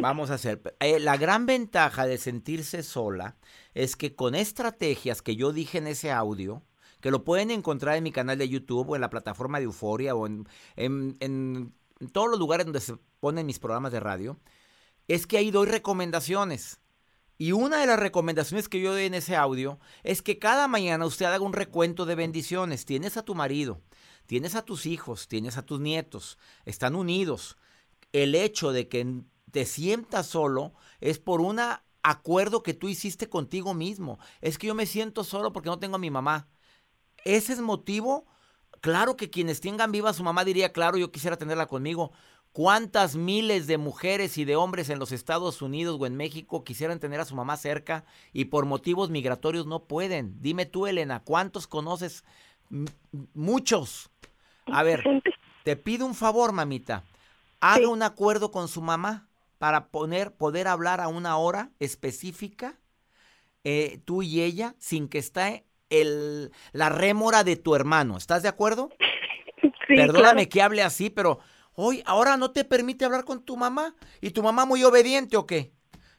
vamos 0.00 0.30
a 0.30 0.34
hacer. 0.34 0.60
Eh, 0.80 1.00
la 1.00 1.16
gran 1.16 1.46
ventaja 1.46 2.06
de 2.06 2.18
sentirse 2.18 2.82
sola 2.82 3.36
es 3.74 3.96
que 3.96 4.14
con 4.14 4.34
estrategias 4.34 5.22
que 5.22 5.36
yo 5.36 5.52
dije 5.52 5.78
en 5.78 5.86
ese 5.86 6.10
audio, 6.12 6.62
que 7.00 7.10
lo 7.10 7.24
pueden 7.24 7.50
encontrar 7.50 7.96
en 7.96 8.04
mi 8.04 8.12
canal 8.12 8.38
de 8.38 8.48
YouTube 8.48 8.90
o 8.90 8.94
en 8.94 9.00
la 9.00 9.10
plataforma 9.10 9.58
de 9.58 9.64
Euforia 9.64 10.14
o 10.14 10.26
en, 10.26 10.46
en 10.76 11.72
todos 12.12 12.30
los 12.30 12.38
lugares 12.38 12.66
donde 12.66 12.80
se 12.80 12.96
ponen 13.20 13.46
mis 13.46 13.58
programas 13.58 13.92
de 13.92 14.00
radio, 14.00 14.38
es 15.06 15.26
que 15.26 15.38
ahí 15.38 15.50
doy 15.50 15.66
recomendaciones. 15.66 16.80
Y 17.40 17.52
una 17.52 17.78
de 17.78 17.86
las 17.86 18.00
recomendaciones 18.00 18.68
que 18.68 18.80
yo 18.80 18.92
doy 18.92 19.04
en 19.04 19.14
ese 19.14 19.36
audio 19.36 19.78
es 20.02 20.22
que 20.22 20.40
cada 20.40 20.66
mañana 20.66 21.06
usted 21.06 21.26
haga 21.26 21.40
un 21.40 21.52
recuento 21.52 22.04
de 22.04 22.16
bendiciones. 22.16 22.84
Tienes 22.84 23.16
a 23.16 23.22
tu 23.22 23.36
marido, 23.36 23.80
tienes 24.28 24.54
a 24.54 24.62
tus 24.62 24.84
hijos, 24.84 25.26
tienes 25.26 25.56
a 25.56 25.62
tus 25.62 25.80
nietos, 25.80 26.38
están 26.66 26.94
unidos. 26.94 27.56
El 28.12 28.34
hecho 28.34 28.72
de 28.72 28.86
que 28.86 29.22
te 29.50 29.64
sientas 29.64 30.26
solo 30.26 30.74
es 31.00 31.18
por 31.18 31.40
un 31.40 31.58
acuerdo 32.02 32.62
que 32.62 32.74
tú 32.74 32.90
hiciste 32.90 33.30
contigo 33.30 33.72
mismo. 33.72 34.18
Es 34.42 34.58
que 34.58 34.66
yo 34.66 34.74
me 34.74 34.84
siento 34.84 35.24
solo 35.24 35.54
porque 35.54 35.70
no 35.70 35.78
tengo 35.78 35.96
a 35.96 35.98
mi 35.98 36.10
mamá. 36.10 36.46
Ese 37.24 37.54
es 37.54 37.60
motivo. 37.60 38.26
Claro 38.82 39.16
que 39.16 39.30
quienes 39.30 39.62
tengan 39.62 39.92
viva 39.92 40.10
a 40.10 40.14
su 40.14 40.22
mamá 40.22 40.44
diría, 40.44 40.74
claro, 40.74 40.98
yo 40.98 41.10
quisiera 41.10 41.38
tenerla 41.38 41.66
conmigo. 41.66 42.12
¿Cuántas 42.52 43.16
miles 43.16 43.66
de 43.66 43.78
mujeres 43.78 44.36
y 44.36 44.44
de 44.44 44.56
hombres 44.56 44.90
en 44.90 44.98
los 44.98 45.10
Estados 45.10 45.62
Unidos 45.62 45.96
o 45.98 46.04
en 46.04 46.16
México 46.16 46.64
quisieran 46.64 47.00
tener 47.00 47.18
a 47.18 47.24
su 47.24 47.34
mamá 47.34 47.56
cerca 47.56 48.04
y 48.34 48.46
por 48.46 48.66
motivos 48.66 49.08
migratorios 49.08 49.64
no 49.64 49.84
pueden? 49.84 50.36
Dime 50.42 50.66
tú, 50.66 50.86
Elena, 50.86 51.24
¿cuántos 51.24 51.66
conoces 51.66 52.24
muchos. 53.34 54.10
A 54.72 54.82
ver, 54.82 55.04
te 55.64 55.76
pido 55.76 56.06
un 56.06 56.14
favor, 56.14 56.52
mamita. 56.52 57.04
Haga 57.60 57.88
un 57.88 58.02
acuerdo 58.02 58.50
con 58.50 58.68
su 58.68 58.80
mamá 58.80 59.28
para 59.58 59.88
poner, 59.88 60.32
poder 60.36 60.68
hablar 60.68 61.00
a 61.00 61.08
una 61.08 61.36
hora 61.36 61.70
específica, 61.80 62.78
eh, 63.64 64.00
tú 64.04 64.22
y 64.22 64.40
ella, 64.40 64.74
sin 64.78 65.08
que 65.08 65.18
esté 65.18 65.66
el, 65.90 66.52
la 66.72 66.88
rémora 66.88 67.44
de 67.44 67.56
tu 67.56 67.74
hermano. 67.74 68.16
¿Estás 68.16 68.42
de 68.42 68.48
acuerdo? 68.48 68.90
Perdóname 69.88 70.48
que 70.48 70.62
hable 70.62 70.82
así, 70.82 71.10
pero 71.10 71.40
hoy, 71.74 72.02
ahora 72.06 72.36
no 72.36 72.52
te 72.52 72.64
permite 72.64 73.04
hablar 73.04 73.24
con 73.24 73.42
tu 73.42 73.56
mamá. 73.56 73.94
¿Y 74.20 74.30
tu 74.30 74.42
mamá 74.42 74.64
muy 74.64 74.84
obediente 74.84 75.36
o 75.36 75.46
qué? 75.46 75.72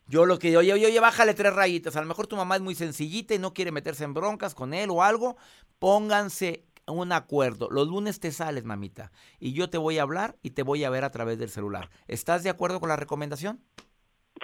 Yo 0.07 0.25
lo 0.25 0.39
que 0.39 0.51
yo, 0.51 0.63
yo, 0.63 0.75
yo, 0.75 1.01
bájale 1.01 1.35
tres 1.35 1.53
rayitas. 1.53 1.95
A 1.95 2.01
lo 2.01 2.07
mejor 2.07 2.25
tu 2.25 2.35
mamá 2.35 2.55
es 2.55 2.61
muy 2.61 2.73
sencillita 2.73 3.35
y 3.35 3.39
no 3.39 3.53
quiere 3.53 3.71
meterse 3.71 4.03
en 4.03 4.15
broncas 4.15 4.55
con 4.55 4.73
él 4.73 4.89
o 4.89 5.03
algo. 5.03 5.37
Pónganse 5.77 6.65
un 6.89 7.11
acuerdo. 7.11 7.69
Los 7.69 7.87
lunes 7.87 8.19
te 8.19 8.31
sales, 8.31 8.65
mamita, 8.65 9.11
y 9.39 9.53
yo 9.53 9.69
te 9.69 9.77
voy 9.77 9.97
a 9.97 10.03
hablar 10.03 10.35
y 10.41 10.51
te 10.51 10.63
voy 10.63 10.83
a 10.83 10.89
ver 10.89 11.03
a 11.03 11.11
través 11.11 11.39
del 11.39 11.49
celular. 11.49 11.89
¿Estás 12.07 12.43
de 12.43 12.49
acuerdo 12.49 12.79
con 12.79 12.89
la 12.89 12.95
recomendación? 12.95 13.59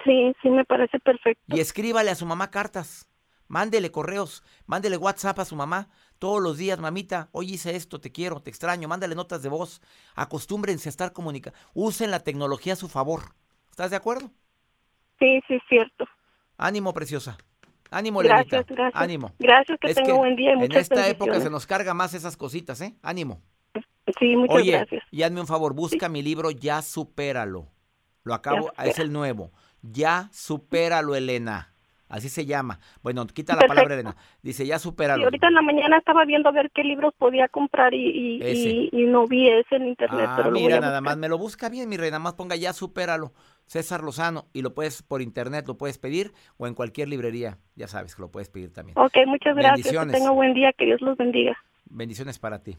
Sí, 0.04 0.32
sí, 0.42 0.50
me 0.50 0.64
parece 0.64 0.98
perfecto. 0.98 1.42
Y 1.56 1.60
escríbale 1.60 2.10
a 2.10 2.14
su 2.14 2.26
mamá 2.26 2.50
cartas. 2.50 3.08
Mándele 3.48 3.92
correos, 3.92 4.42
mándele 4.66 4.96
WhatsApp 4.96 5.38
a 5.38 5.44
su 5.44 5.54
mamá 5.54 5.88
todos 6.18 6.42
los 6.42 6.56
días, 6.56 6.78
mamita, 6.78 7.28
hoy 7.32 7.52
hice 7.52 7.76
esto, 7.76 8.00
te 8.00 8.10
quiero, 8.10 8.40
te 8.40 8.50
extraño, 8.50 8.88
mándale 8.88 9.14
notas 9.14 9.42
de 9.42 9.50
voz. 9.50 9.82
Acostúmbrense 10.14 10.88
a 10.88 10.90
estar 10.90 11.12
comunicando. 11.12 11.58
Usen 11.74 12.10
la 12.10 12.20
tecnología 12.20 12.72
a 12.72 12.76
su 12.76 12.88
favor. 12.88 13.34
¿Estás 13.70 13.90
de 13.90 13.96
acuerdo? 13.96 14.30
Sí, 15.18 15.40
sí, 15.46 15.54
es 15.54 15.62
cierto. 15.68 16.06
Ánimo, 16.56 16.94
preciosa. 16.94 17.36
Ánimo. 17.90 18.20
Gracias, 18.20 18.66
gracias. 18.66 18.92
Ánimo. 19.02 19.32
Gracias, 19.38 19.78
que 19.80 19.88
Es 19.90 19.96
tenga 19.96 20.14
buen 20.14 20.36
día 20.36 20.50
y 20.58 20.64
en 20.64 20.72
esta 20.72 21.08
época 21.08 21.40
se 21.40 21.50
nos 21.50 21.66
carga 21.66 21.94
más 21.94 22.14
esas 22.14 22.36
cositas, 22.36 22.80
¿eh? 22.80 22.94
Ánimo. 23.02 23.40
Sí, 24.18 24.36
muchas 24.36 24.56
Oye, 24.56 24.72
gracias. 24.72 25.02
y 25.10 25.22
hazme 25.22 25.40
un 25.40 25.46
favor, 25.46 25.74
busca 25.74 26.08
mi 26.08 26.22
libro 26.22 26.50
Ya 26.50 26.80
Supéralo. 26.82 27.66
Lo 28.22 28.34
acabo, 28.34 28.70
es 28.84 28.98
el 28.98 29.12
nuevo. 29.12 29.50
Ya 29.82 30.28
Supéralo, 30.32 31.14
Elena. 31.14 31.72
Así 32.08 32.28
se 32.28 32.46
llama. 32.46 32.78
Bueno, 33.02 33.26
quita 33.26 33.54
la 33.54 33.58
Perfecto. 33.60 33.74
palabra, 33.74 33.94
Elena. 33.94 34.16
Dice 34.42 34.64
Ya 34.64 34.78
Supéralo. 34.78 35.24
ahorita 35.24 35.48
en 35.48 35.54
la 35.54 35.62
mañana 35.62 35.98
estaba 35.98 36.24
viendo 36.24 36.48
a 36.48 36.52
ver 36.52 36.70
qué 36.72 36.84
libros 36.84 37.12
podía 37.18 37.48
comprar 37.48 37.94
y, 37.94 37.98
y, 38.06 38.42
y- 38.44 38.88
y 38.92 39.06
no 39.06 39.26
vi 39.26 39.48
ese 39.48 39.74
en 39.76 39.88
internet. 39.88 40.24
Ah, 40.28 40.34
pero 40.36 40.52
mira, 40.52 40.78
nada 40.78 41.00
más 41.00 41.16
me 41.16 41.28
lo 41.28 41.36
busca 41.36 41.68
bien, 41.68 41.88
mi 41.88 41.96
reina. 41.96 42.18
Nada 42.18 42.24
más 42.24 42.34
ponga 42.34 42.54
Ya 42.54 42.72
Supéralo. 42.72 43.32
César 43.66 44.02
Lozano. 44.02 44.48
Y 44.52 44.62
lo 44.62 44.74
puedes 44.74 45.02
por 45.02 45.22
internet, 45.22 45.66
lo 45.66 45.76
puedes 45.76 45.98
pedir 45.98 46.32
o 46.56 46.66
en 46.66 46.74
cualquier 46.74 47.08
librería. 47.08 47.58
Ya 47.74 47.88
sabes 47.88 48.14
que 48.14 48.22
lo 48.22 48.30
puedes 48.30 48.48
pedir 48.48 48.72
también. 48.72 48.98
Ok, 48.98 49.14
muchas 49.26 49.54
gracias. 49.56 49.88
Que 49.88 50.12
tenga 50.12 50.30
buen 50.30 50.54
día. 50.54 50.72
Que 50.72 50.86
Dios 50.86 51.00
los 51.00 51.16
bendiga. 51.16 51.56
Bendiciones 51.84 52.38
para 52.38 52.62
ti. 52.62 52.78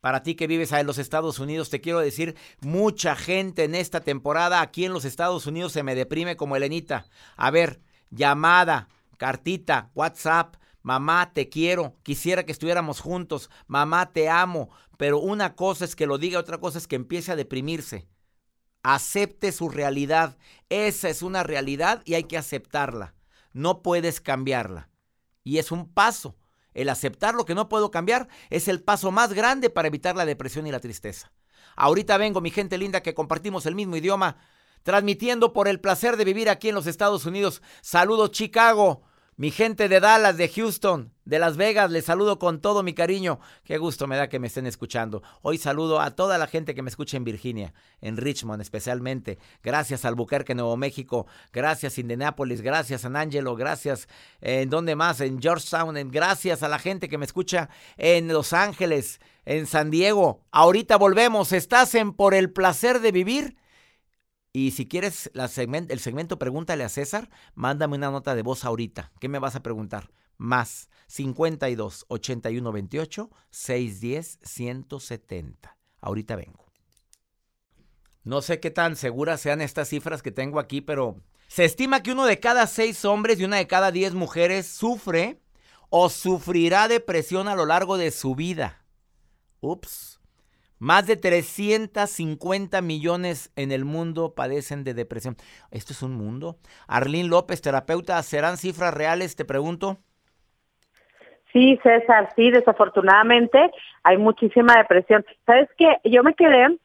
Para 0.00 0.22
ti 0.22 0.34
que 0.34 0.46
vives 0.46 0.72
en 0.72 0.86
los 0.86 0.98
Estados 0.98 1.40
Unidos, 1.40 1.68
te 1.68 1.80
quiero 1.80 1.98
decir, 1.98 2.36
mucha 2.60 3.16
gente 3.16 3.64
en 3.64 3.74
esta 3.74 4.00
temporada 4.00 4.60
aquí 4.60 4.84
en 4.84 4.92
los 4.92 5.04
Estados 5.04 5.46
Unidos 5.46 5.72
se 5.72 5.82
me 5.82 5.94
deprime 5.94 6.36
como 6.36 6.54
Elenita. 6.54 7.06
A 7.36 7.50
ver, 7.50 7.80
llamada, 8.10 8.88
cartita, 9.16 9.90
WhatsApp, 9.94 10.56
mamá, 10.82 11.32
te 11.32 11.48
quiero, 11.48 11.96
quisiera 12.04 12.44
que 12.44 12.52
estuviéramos 12.52 13.00
juntos, 13.00 13.50
mamá, 13.66 14.12
te 14.12 14.28
amo, 14.28 14.70
pero 14.96 15.18
una 15.18 15.56
cosa 15.56 15.84
es 15.84 15.96
que 15.96 16.06
lo 16.06 16.18
diga, 16.18 16.38
otra 16.38 16.58
cosa 16.58 16.78
es 16.78 16.86
que 16.86 16.94
empiece 16.94 17.32
a 17.32 17.36
deprimirse. 17.36 18.06
Acepte 18.88 19.50
su 19.50 19.68
realidad. 19.68 20.38
Esa 20.68 21.08
es 21.08 21.22
una 21.22 21.42
realidad 21.42 22.02
y 22.04 22.14
hay 22.14 22.22
que 22.22 22.38
aceptarla. 22.38 23.16
No 23.52 23.82
puedes 23.82 24.20
cambiarla. 24.20 24.90
Y 25.42 25.58
es 25.58 25.72
un 25.72 25.92
paso. 25.92 26.36
El 26.72 26.88
aceptar 26.88 27.34
lo 27.34 27.44
que 27.46 27.56
no 27.56 27.68
puedo 27.68 27.90
cambiar 27.90 28.28
es 28.48 28.68
el 28.68 28.80
paso 28.80 29.10
más 29.10 29.32
grande 29.32 29.70
para 29.70 29.88
evitar 29.88 30.14
la 30.14 30.24
depresión 30.24 30.68
y 30.68 30.70
la 30.70 30.78
tristeza. 30.78 31.32
Ahorita 31.74 32.16
vengo, 32.16 32.40
mi 32.40 32.52
gente 32.52 32.78
linda, 32.78 33.02
que 33.02 33.12
compartimos 33.12 33.66
el 33.66 33.74
mismo 33.74 33.96
idioma, 33.96 34.36
transmitiendo 34.84 35.52
por 35.52 35.66
el 35.66 35.80
placer 35.80 36.16
de 36.16 36.24
vivir 36.24 36.48
aquí 36.48 36.68
en 36.68 36.76
los 36.76 36.86
Estados 36.86 37.26
Unidos. 37.26 37.62
Saludos 37.80 38.30
Chicago, 38.30 39.02
mi 39.38 39.50
gente 39.50 39.90
de 39.90 40.00
Dallas, 40.00 40.38
de 40.38 40.48
Houston, 40.48 41.12
de 41.26 41.38
Las 41.38 41.58
Vegas, 41.58 41.90
les 41.90 42.06
saludo 42.06 42.38
con 42.38 42.62
todo 42.62 42.82
mi 42.82 42.94
cariño. 42.94 43.38
Qué 43.64 43.76
gusto 43.76 44.06
me 44.06 44.16
da 44.16 44.30
que 44.30 44.38
me 44.38 44.46
estén 44.46 44.66
escuchando. 44.66 45.22
Hoy 45.42 45.58
saludo 45.58 46.00
a 46.00 46.12
toda 46.12 46.38
la 46.38 46.46
gente 46.46 46.74
que 46.74 46.80
me 46.80 46.88
escucha 46.88 47.18
en 47.18 47.24
Virginia, 47.24 47.74
en 48.00 48.16
Richmond 48.16 48.62
especialmente. 48.62 49.38
Gracias 49.62 50.06
Albuquerque, 50.06 50.54
Nuevo 50.54 50.78
México. 50.78 51.26
Gracias 51.52 51.98
Indianapolis. 51.98 52.62
Gracias 52.62 53.02
San 53.02 53.14
Angelo. 53.14 53.56
Gracias 53.56 54.08
eh, 54.40 54.62
en 54.62 54.70
donde 54.70 54.96
más, 54.96 55.20
en 55.20 55.38
Georgetown. 55.38 56.10
Gracias 56.10 56.62
a 56.62 56.68
la 56.68 56.78
gente 56.78 57.10
que 57.10 57.18
me 57.18 57.26
escucha 57.26 57.68
en 57.98 58.28
Los 58.28 58.54
Ángeles, 58.54 59.20
en 59.44 59.66
San 59.66 59.90
Diego. 59.90 60.40
Ahorita 60.50 60.96
volvemos. 60.96 61.52
Estás 61.52 61.94
en 61.94 62.14
Por 62.14 62.32
el 62.32 62.52
placer 62.52 63.00
de 63.00 63.12
vivir. 63.12 63.56
Y 64.56 64.70
si 64.70 64.88
quieres 64.88 65.30
el 65.34 66.00
segmento 66.00 66.38
Pregúntale 66.38 66.82
a 66.82 66.88
César, 66.88 67.28
mándame 67.54 67.96
una 67.96 68.10
nota 68.10 68.34
de 68.34 68.40
voz 68.40 68.64
ahorita. 68.64 69.12
¿Qué 69.20 69.28
me 69.28 69.38
vas 69.38 69.54
a 69.54 69.62
preguntar? 69.62 70.10
Más 70.38 70.88
52 71.08 72.06
81 72.08 72.72
28 72.72 73.30
610 73.50 74.38
170. 74.42 75.76
Ahorita 76.00 76.36
vengo. 76.36 76.64
No 78.24 78.40
sé 78.40 78.58
qué 78.58 78.70
tan 78.70 78.96
seguras 78.96 79.42
sean 79.42 79.60
estas 79.60 79.90
cifras 79.90 80.22
que 80.22 80.32
tengo 80.32 80.58
aquí, 80.58 80.80
pero 80.80 81.20
se 81.48 81.66
estima 81.66 82.02
que 82.02 82.12
uno 82.12 82.24
de 82.24 82.40
cada 82.40 82.66
seis 82.66 83.04
hombres 83.04 83.38
y 83.38 83.44
una 83.44 83.58
de 83.58 83.66
cada 83.66 83.92
diez 83.92 84.14
mujeres 84.14 84.66
sufre 84.66 85.42
o 85.90 86.08
sufrirá 86.08 86.88
depresión 86.88 87.48
a 87.48 87.56
lo 87.56 87.66
largo 87.66 87.98
de 87.98 88.10
su 88.10 88.34
vida. 88.34 88.86
Ups. 89.60 90.18
Más 90.78 91.06
de 91.06 91.16
350 91.16 92.82
millones 92.82 93.50
en 93.56 93.72
el 93.72 93.84
mundo 93.84 94.34
padecen 94.34 94.84
de 94.84 94.94
depresión. 94.94 95.36
¿Esto 95.70 95.92
es 95.92 96.02
un 96.02 96.14
mundo? 96.14 96.56
Arlín 96.86 97.30
López, 97.30 97.62
terapeuta, 97.62 98.22
¿serán 98.22 98.56
cifras 98.58 98.92
reales? 98.92 99.36
Te 99.36 99.44
pregunto. 99.44 99.98
Sí, 101.52 101.78
César, 101.82 102.30
sí, 102.36 102.50
desafortunadamente 102.50 103.70
hay 104.02 104.18
muchísima 104.18 104.76
depresión. 104.76 105.24
¿Sabes 105.46 105.70
qué? 105.78 105.96
Yo 106.04 106.22
me 106.22 106.34
quedé 106.34 106.76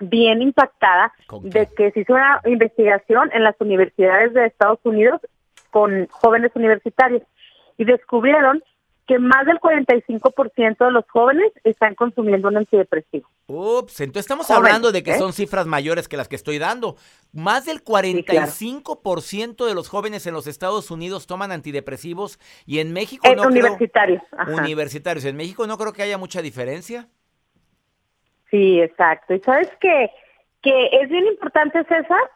bien 0.00 0.42
impactada 0.42 1.12
de 1.42 1.66
que 1.74 1.90
se 1.92 2.00
hizo 2.00 2.12
una 2.12 2.40
investigación 2.44 3.30
en 3.32 3.44
las 3.44 3.58
universidades 3.60 4.34
de 4.34 4.46
Estados 4.46 4.80
Unidos 4.84 5.20
con 5.70 6.06
jóvenes 6.08 6.52
universitarios 6.54 7.22
y 7.78 7.84
descubrieron 7.84 8.62
que 9.06 9.18
más 9.18 9.44
del 9.46 9.58
45% 9.58 10.84
de 10.84 10.90
los 10.92 11.04
jóvenes 11.10 11.52
están 11.64 11.94
consumiendo 11.96 12.48
un 12.48 12.56
antidepresivo. 12.56 13.28
Ups, 13.48 14.00
entonces 14.00 14.20
estamos 14.24 14.46
Jóvenes, 14.46 14.66
hablando 14.66 14.92
de 14.92 15.02
que 15.02 15.12
¿eh? 15.12 15.18
son 15.18 15.32
cifras 15.32 15.66
mayores 15.66 16.08
que 16.08 16.16
las 16.16 16.28
que 16.28 16.36
estoy 16.36 16.58
dando. 16.58 16.96
Más 17.32 17.64
del 17.66 17.82
45% 17.84 19.66
de 19.66 19.74
los 19.74 19.88
jóvenes 19.88 20.26
en 20.26 20.34
los 20.34 20.46
Estados 20.46 20.90
Unidos 20.90 21.26
toman 21.26 21.50
antidepresivos 21.52 22.38
y 22.64 22.78
en 22.78 22.92
México 22.92 23.26
no 23.28 23.42
creo- 23.42 23.48
universitarios. 23.50 24.22
ajá. 24.36 24.50
universitarios. 24.52 25.24
En 25.24 25.36
México 25.36 25.66
no 25.66 25.76
creo 25.78 25.92
que 25.92 26.02
haya 26.02 26.18
mucha 26.18 26.40
diferencia. 26.40 27.08
Sí, 28.50 28.80
exacto. 28.80 29.34
Y 29.34 29.40
sabes 29.40 29.68
que, 29.80 30.10
que 30.62 30.86
es 31.00 31.08
bien 31.08 31.26
importante, 31.26 31.82
César, 31.84 32.30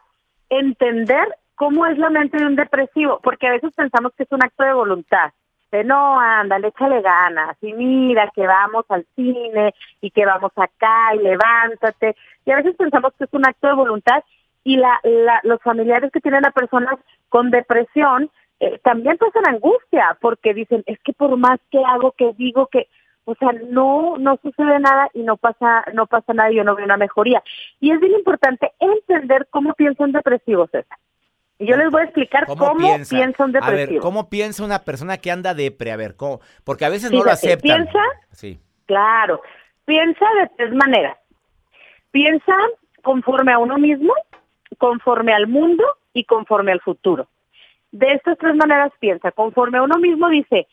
entender 0.49 1.27
cómo 1.55 1.85
es 1.85 1.97
la 1.97 2.09
mente 2.09 2.37
de 2.37 2.45
un 2.45 2.55
depresivo, 2.55 3.19
porque 3.23 3.47
a 3.47 3.51
veces 3.51 3.71
pensamos 3.75 4.11
que 4.17 4.23
es 4.23 4.31
un 4.31 4.43
acto 4.43 4.63
de 4.63 4.73
voluntad. 4.73 5.31
No, 5.71 6.19
ándale, 6.19 6.69
échale 6.69 7.01
ganas, 7.01 7.57
y 7.61 7.73
mira 7.73 8.31
que 8.33 8.47
vamos 8.47 8.85
al 8.89 9.05
cine, 9.15 9.73
y 10.01 10.11
que 10.11 10.25
vamos 10.25 10.51
acá, 10.55 11.13
y 11.13 11.19
levántate. 11.19 12.15
Y 12.45 12.51
a 12.51 12.55
veces 12.55 12.75
pensamos 12.75 13.13
que 13.17 13.25
es 13.25 13.33
un 13.33 13.45
acto 13.45 13.67
de 13.67 13.73
voluntad, 13.73 14.23
y 14.63 14.77
la, 14.77 14.99
la, 15.03 15.41
los 15.43 15.61
familiares 15.61 16.11
que 16.11 16.21
tienen 16.21 16.45
a 16.45 16.51
personas 16.51 16.99
con 17.29 17.51
depresión 17.51 18.29
eh, 18.59 18.79
también 18.83 19.17
pasan 19.17 19.47
angustia, 19.47 20.17
porque 20.19 20.53
dicen, 20.53 20.83
es 20.87 20.99
que 21.03 21.13
por 21.13 21.35
más 21.37 21.59
que 21.69 21.83
hago, 21.83 22.11
que 22.13 22.33
digo, 22.37 22.67
que, 22.67 22.87
o 23.25 23.35
sea, 23.35 23.51
no, 23.69 24.15
no 24.17 24.37
sucede 24.41 24.79
nada 24.79 25.09
y 25.13 25.23
no 25.23 25.37
pasa, 25.37 25.83
no 25.93 26.07
pasa 26.07 26.33
nada 26.33 26.51
y 26.51 26.55
yo 26.55 26.63
no 26.63 26.75
veo 26.75 26.85
una 26.85 26.97
mejoría. 26.97 27.43
Y 27.79 27.91
es 27.91 27.99
bien 27.99 28.13
importante 28.13 28.71
entender 28.79 29.47
cómo 29.51 29.73
piensa 29.73 30.03
un 30.03 30.13
depresivo, 30.13 30.67
César. 30.67 30.97
Y 31.59 31.65
yo 31.67 31.75
les 31.75 31.89
voy 31.89 32.01
a 32.01 32.03
explicar 32.05 32.45
cómo, 32.45 32.75
piensa? 32.77 33.15
un 33.15 33.23
A 33.57 33.69
ver, 33.71 33.79
depresivo. 33.79 34.01
¿cómo 34.01 34.29
piensa 34.29 34.63
una 34.63 34.79
persona 34.79 35.17
que 35.17 35.31
anda 35.31 35.53
depre? 35.55 35.91
A 35.91 35.95
ver, 35.95 36.15
¿cómo? 36.15 36.39
Porque 36.63 36.85
a 36.85 36.89
veces 36.89 37.11
no 37.11 37.23
lo 37.23 37.31
aceptan. 37.31 37.83
piensa- 37.85 37.99
Sí. 38.31 38.59
Claro, 38.85 39.41
piensa 39.85 40.25
de 40.39 40.49
tres 40.55 40.73
maneras. 40.73 41.17
Piensa 42.11 42.53
conforme 43.03 43.53
a 43.53 43.59
uno 43.59 43.77
mismo, 43.77 44.13
conforme 44.77 45.33
al 45.33 45.47
mundo 45.47 45.83
y 46.13 46.23
conforme 46.25 46.71
al 46.71 46.81
futuro. 46.81 47.27
De 47.91 48.13
estas 48.13 48.37
tres 48.37 48.55
maneras 48.55 48.91
piensa, 48.99 49.31
conforme 49.31 49.77
a 49.77 49.83
uno 49.83 49.97
mismo 49.97 50.29
dice, 50.29 50.67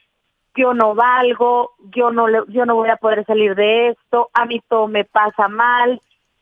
yo 0.56 0.74
no 0.74 0.94
valgo, 0.94 1.72
yo 1.96 2.10
no 2.10 2.28
le- 2.28 2.44
yo 2.48 2.66
no 2.66 2.74
voy 2.74 2.90
a 2.90 2.96
poder 2.96 3.24
salir 3.24 3.54
de 3.54 3.88
esto, 3.88 4.30
a 4.34 4.44
mí 4.46 4.60
todo 4.68 4.86
me 4.88 5.04
pasa 5.04 5.48
mal, 5.48 6.00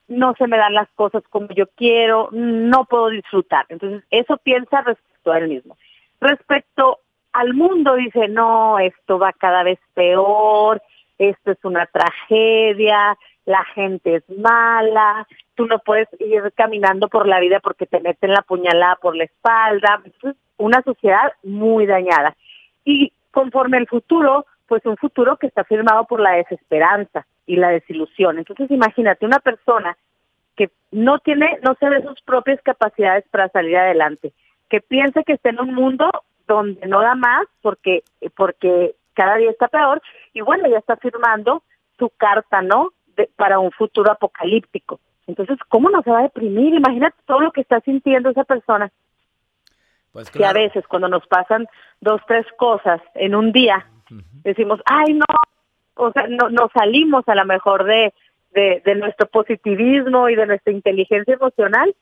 no 0.09 0.35
se 0.35 0.47
me 0.47 0.59
dan 0.59 0.75
las 0.75 0.89
cosas 0.95 1.23
como 1.31 1.49
yo 1.49 1.67
quiero, 1.77 2.29
no 2.33 2.85
puedo 2.85 3.09
disfrutar. 3.09 3.67
Entonces, 3.69 4.05
eso 4.11 4.37
piensa 4.39 4.83
respecto 4.83 5.33
a 5.33 5.39
él 5.39 5.49
mismo. 5.49 5.77
Respecto 6.21 6.99
al 7.33 7.55
mundo 7.55 7.95
dice, 7.95 8.29
no, 8.29 8.79
esto 8.79 9.19
va 9.19 9.33
cada 9.33 9.63
vez 9.63 9.79
peor, 9.95 10.83
esto 11.19 11.53
es 11.53 11.65
una 11.65 11.87
tragedia, 11.87 13.17
la 13.45 13.65
gente 13.75 14.17
es 14.17 14.39
mala, 14.39 15.27
tú 15.55 15.67
no 15.67 15.79
puedes 15.79 16.09
ir 16.21 16.53
caminando 16.55 17.09
por 17.09 17.27
la 17.27 17.41
vida 17.41 17.61
porque 17.61 17.87
te 17.87 18.01
meten 18.01 18.33
la 18.33 18.43
puñalada 18.43 18.97
por 18.97 19.17
la 19.17 19.25
espalda, 19.25 20.03
una 20.59 20.83
sociedad 20.83 21.33
muy 21.43 21.87
dañada. 21.87 22.37
Y 22.85 23.13
conforme 23.31 23.79
al 23.79 23.89
futuro, 23.89 24.47
pues 24.67 24.85
un 24.87 24.97
futuro 24.97 25.37
que 25.37 25.47
está 25.47 25.65
firmado 25.65 26.05
por 26.05 26.21
la 26.21 26.33
desesperanza 26.33 27.27
y 27.47 27.57
la 27.57 27.71
desilusión. 27.71 28.39
Entonces, 28.39 28.71
imagínate 28.71 29.27
una 29.27 29.41
persona 29.41 29.97
que 30.57 30.71
no 30.91 31.19
tiene, 31.19 31.59
no 31.63 31.75
se 31.81 31.89
ve 31.89 32.03
sus 32.03 32.21
propias 32.23 32.61
capacidades 32.63 33.25
para 33.31 33.49
salir 33.49 33.77
adelante, 33.77 34.33
que 34.69 34.81
piensa 34.81 35.23
que 35.23 35.33
está 35.35 35.51
en 35.51 35.61
un 35.61 35.75
mundo 35.75 36.11
donde 36.47 36.87
no 36.87 37.01
da 37.01 37.15
más 37.15 37.47
porque 37.63 38.03
porque 38.37 38.95
cada 39.15 39.37
día 39.37 39.51
está 39.51 39.69
peor 39.69 40.01
y 40.33 40.41
bueno, 40.41 40.69
ya 40.69 40.79
está 40.79 40.97
firmando 40.97 41.63
su 41.99 42.11
carta, 42.11 42.63
¿no? 42.63 42.91
De- 43.17 43.29
para 43.37 43.59
un 43.59 43.71
futuro 43.73 44.11
apocalíptico. 44.11 45.01
Entonces, 45.27 45.59
¿cómo 45.69 45.89
no 45.91 46.03
se 46.03 46.11
va 46.11 46.21
a 46.21 46.23
deprimir? 46.25 46.75
Imagínate 46.75 47.17
todo 47.27 47.41
lo 47.41 47.53
que 47.53 47.61
está 47.61 47.81
sintiendo 47.81 48.31
esa 48.31 48.45
persona, 48.45 48.91
Pues 50.13 50.31
que 50.31 50.45
a 50.45 50.53
veces 50.53 50.87
cuando 50.89 51.09
nos 51.09 51.27
pasan 51.27 51.67
dos, 52.01 52.21
tres 52.27 52.47
cosas 52.59 53.01
en 53.15 53.35
un 53.35 53.53
día, 53.53 53.87
decimos, 54.45 54.81
ay, 54.85 55.15
no, 55.15 55.25
o 55.95 56.13
sea, 56.13 56.27
no, 56.29 56.51
nos 56.51 56.71
salimos 56.73 57.29
a 57.29 57.35
lo 57.35 57.45
mejor 57.45 57.85
de, 57.85 58.13
de, 58.53 58.83
de 58.85 58.95
nuestro 58.95 59.27
positivismo 59.29 60.29
y 60.29 60.37
de 60.37 60.47
nuestra 60.47 60.73
inteligencia 60.73 61.35
emocional 61.35 61.95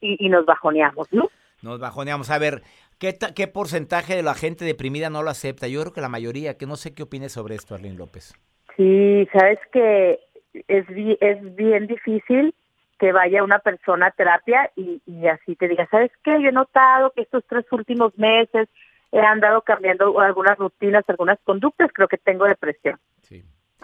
y, 0.00 0.24
y 0.24 0.28
nos 0.28 0.44
bajoneamos, 0.46 1.12
¿no? 1.12 1.30
Nos 1.62 1.78
bajoneamos. 1.80 2.30
A 2.30 2.38
ver, 2.38 2.62
¿qué, 2.98 3.16
¿qué 3.34 3.48
porcentaje 3.48 4.14
de 4.14 4.22
la 4.22 4.34
gente 4.34 4.64
deprimida 4.64 5.10
no 5.10 5.22
lo 5.22 5.30
acepta? 5.30 5.66
Yo 5.66 5.80
creo 5.80 5.92
que 5.92 6.00
la 6.00 6.08
mayoría, 6.08 6.58
que 6.58 6.66
no 6.66 6.76
sé 6.76 6.94
qué 6.94 7.02
opines 7.02 7.32
sobre 7.32 7.54
esto, 7.54 7.74
Arlene 7.74 7.96
López. 7.96 8.34
Sí, 8.76 9.26
sabes 9.32 9.58
que 9.72 10.20
es, 10.68 10.84
es 11.20 11.54
bien 11.54 11.86
difícil 11.86 12.54
que 12.98 13.12
vaya 13.12 13.42
una 13.42 13.58
persona 13.58 14.06
a 14.06 14.10
terapia 14.10 14.70
y, 14.76 15.00
y 15.06 15.26
así 15.26 15.56
te 15.56 15.68
diga, 15.68 15.86
¿sabes 15.90 16.10
qué? 16.22 16.40
Yo 16.42 16.48
he 16.48 16.52
notado 16.52 17.10
que 17.10 17.22
estos 17.22 17.44
tres 17.48 17.64
últimos 17.72 18.16
meses 18.18 18.68
he 19.10 19.20
andado 19.20 19.62
cambiando 19.62 20.18
algunas 20.20 20.58
rutinas, 20.58 21.04
algunas 21.08 21.38
conductas, 21.44 21.90
creo 21.92 22.08
que 22.08 22.18
tengo 22.18 22.46
depresión. 22.46 22.98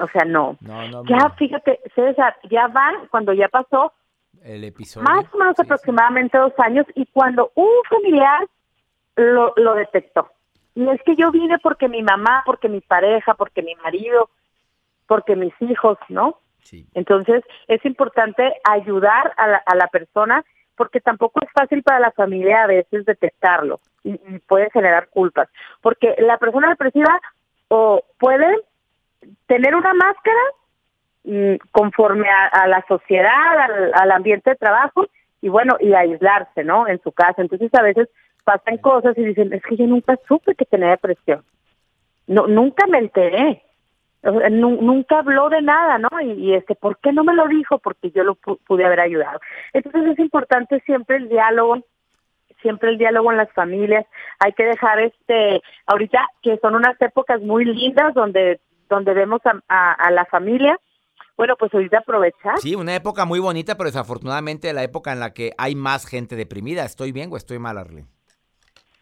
O 0.01 0.09
sea, 0.09 0.25
no. 0.25 0.57
ya, 1.07 1.31
fíjate, 1.37 1.81
César, 1.95 2.37
ya 2.51 2.69
van, 2.69 3.07
cuando 3.11 3.33
ya 3.33 3.49
pasó, 3.49 3.93
el 4.43 4.65
episodio. 4.65 5.05
Más 5.05 5.27
o 5.33 5.39
menos 5.39 5.59
aproximadamente 5.59 6.39
dos 6.39 6.53
años 6.59 6.87
y 6.95 7.07
cuando 7.07 7.53
un 7.55 7.69
familiar 7.89 8.47
lo, 9.17 9.53
lo 9.57 9.75
detectó. 9.75 10.31
Y 10.75 10.89
es 10.89 11.03
que 11.03 11.17
yo 11.17 11.31
vine 11.31 11.59
porque 11.59 11.89
mi 11.89 12.03
mamá, 12.03 12.43
porque 12.47 12.69
mi 12.69 12.81
pareja, 12.81 13.35
porque 13.35 13.63
mi 13.63 13.75
marido, 13.77 14.31
porque 15.07 15.37
mis 15.37 15.53
hijos, 15.61 15.99
¿no? 16.09 16.39
Sí. 16.63 16.87
Entonces 16.95 17.45
es 17.69 17.85
importante 17.85 18.55
ayudar 18.69 19.35
a 19.37 19.47
la, 19.49 19.63
a 19.67 19.75
la 19.75 19.89
persona 19.89 20.45
porque 20.77 21.01
tampoco 21.01 21.41
es 21.43 21.53
fácil 21.53 21.83
para 21.83 22.01
la 22.01 22.13
familia 22.13 22.63
a 22.63 22.67
veces 22.67 23.05
detectarlo 23.05 23.81
y, 24.03 24.17
puede 24.47 24.71
generar 24.71 25.09
culpas. 25.09 25.49
Porque 25.83 26.15
la 26.19 26.39
persona 26.39 26.71
depresiva 26.71 27.21
o 27.69 28.03
puede 28.19 28.57
tener 29.47 29.75
una 29.75 29.95
máscara 29.95 30.41
mm, 31.25 31.55
conforme 31.73 32.29
a, 32.29 32.67
la 32.67 32.85
sociedad, 32.89 33.93
al, 33.95 34.11
ambiente 34.11 34.51
de 34.51 34.57
trabajo 34.57 35.07
y 35.41 35.49
bueno, 35.49 35.77
y 35.81 35.93
aislarse, 35.95 36.65
¿no? 36.65 36.87
En 36.89 37.01
su 37.03 37.13
casa. 37.13 37.43
Entonces 37.43 37.73
a 37.75 37.83
veces 37.83 38.09
pasan 38.45 38.79
cosas 38.79 39.17
y 39.17 39.25
dicen, 39.25 39.53
es 39.53 39.63
que 39.63 39.77
yo 39.77 39.87
nunca 39.87 40.19
supe 40.27 40.55
que 40.55 40.65
tenía 40.65 40.91
depresión. 40.91 41.43
No, 42.27 42.47
nunca 42.47 42.87
me 42.87 42.99
enteré. 42.99 43.63
nunca 44.23 45.19
habló 45.19 45.49
de 45.49 45.63
nada, 45.63 45.99
¿no? 45.99 46.09
Y, 46.21 46.55
este, 46.55 46.75
¿por 46.75 46.99
qué 46.99 47.13
no 47.13 47.25
me 47.25 47.35
lo 47.35 47.49
dijo? 47.49 47.79
Porque 47.79 48.11
yo 48.11 48.23
lo 48.23 48.35
pude 48.35 48.85
haber 48.85 49.01
ayudado. 49.01 49.41
Entonces 49.73 50.13
es 50.13 50.19
importante 50.19 50.81
siempre 50.81 51.17
el 51.17 51.29
diálogo, 51.29 51.79
siempre 52.61 52.91
el 52.91 52.99
diálogo 52.99 53.31
en 53.31 53.39
las 53.39 53.53
familias. 53.53 54.07
Hay 54.39 54.53
que 54.53 54.65
dejar 54.65 55.01
este, 55.01 55.63
ahorita 55.87 56.27
que 56.43 56.59
son 56.59 56.75
unas 56.75 57.01
épocas 57.01 57.41
muy 57.41 57.65
lindas 57.65 58.15
donde 58.15 58.61
donde 58.91 59.15
vemos 59.15 59.41
a, 59.69 60.11
la 60.11 60.27
familia. 60.27 60.79
Bueno, 61.39 61.57
pues 61.59 61.73
ahorita 61.73 61.99
aprovechar. 61.99 62.59
Sí, 62.59 62.75
una 62.75 62.95
época 62.95 63.25
muy 63.25 63.41
bonita, 63.41 63.77
pero 63.77 63.89
desafortunadamente 63.89 64.73
la 64.75 64.83
época 64.83 65.13
en 65.13 65.21
la 65.21 65.33
que 65.33 65.53
hay 65.57 65.75
más 65.75 66.07
gente 66.07 66.37
deprimida. 66.37 66.85
¿Estoy 66.85 67.13
bien 67.13 67.31
o 67.33 67.39
estoy 67.39 67.59
mal, 67.59 67.79
Arlene? 67.79 68.09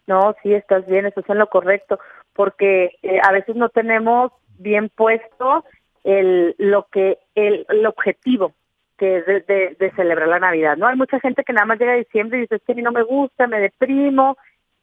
No, 0.07 0.35
sí, 0.43 0.55
estás 0.55 0.87
bien, 0.87 1.07
estás 1.07 1.29
en 1.29 1.39
lo 1.39 1.49
correcto, 1.49 1.99
porque 2.33 2.93
eh, 3.03 3.21
a 3.23 3.33
veces 3.33 3.57
no 3.57 3.69
tenemos 3.69 4.31
bien 4.59 4.91
puesto 4.95 5.65
el, 6.05 6.55
lo 6.59 6.87
que 6.91 7.19
el, 7.35 7.67
objetivo 7.87 8.55
que 8.97 9.19
es 9.19 9.27
de, 9.27 9.93
celebrar 9.95 10.29
la 10.29 10.41
Navidad, 10.41 10.77
¿no? 10.77 10.89
Hay 10.89 10.97
mucha 10.97 11.21
gente 11.21 11.45
que 11.45 11.53
nada 11.53 11.67
más 11.67 11.79
llega 11.79 11.93
a 11.93 11.97
diciembre 11.97 12.39
y 12.39 12.41
dice, 12.43 12.57
es 12.57 12.63
que 12.63 12.73
a 12.73 12.75
mí 12.75 12.83
no 12.83 12.91
me 12.91 13.03
gusta, 13.03 13.47
me 13.47 13.61
deprimo, 13.61 14.37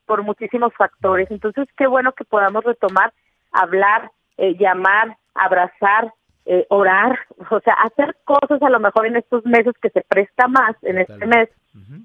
por 0.06 0.24
muchísimos 0.24 0.74
factores. 0.74 1.30
Entonces, 1.32 1.68
qué 1.76 1.88
bueno 1.88 2.14
que 2.14 2.24
podamos 2.24 2.64
retomar, 2.64 3.12
hablar 3.52 4.12
eh, 4.38 4.56
llamar, 4.58 5.18
abrazar, 5.34 6.14
eh, 6.46 6.66
orar, 6.70 7.20
o 7.50 7.60
sea, 7.62 7.74
hacer 7.84 8.16
cosas 8.24 8.62
a 8.62 8.70
lo 8.70 8.80
mejor 8.80 9.08
en 9.08 9.18
estos 9.18 9.46
meses 9.46 9.74
que 9.82 9.90
se 9.90 10.02
presta 10.02 10.48
más 10.48 10.76
en 10.84 11.00
este 11.00 11.26
mes 11.26 11.50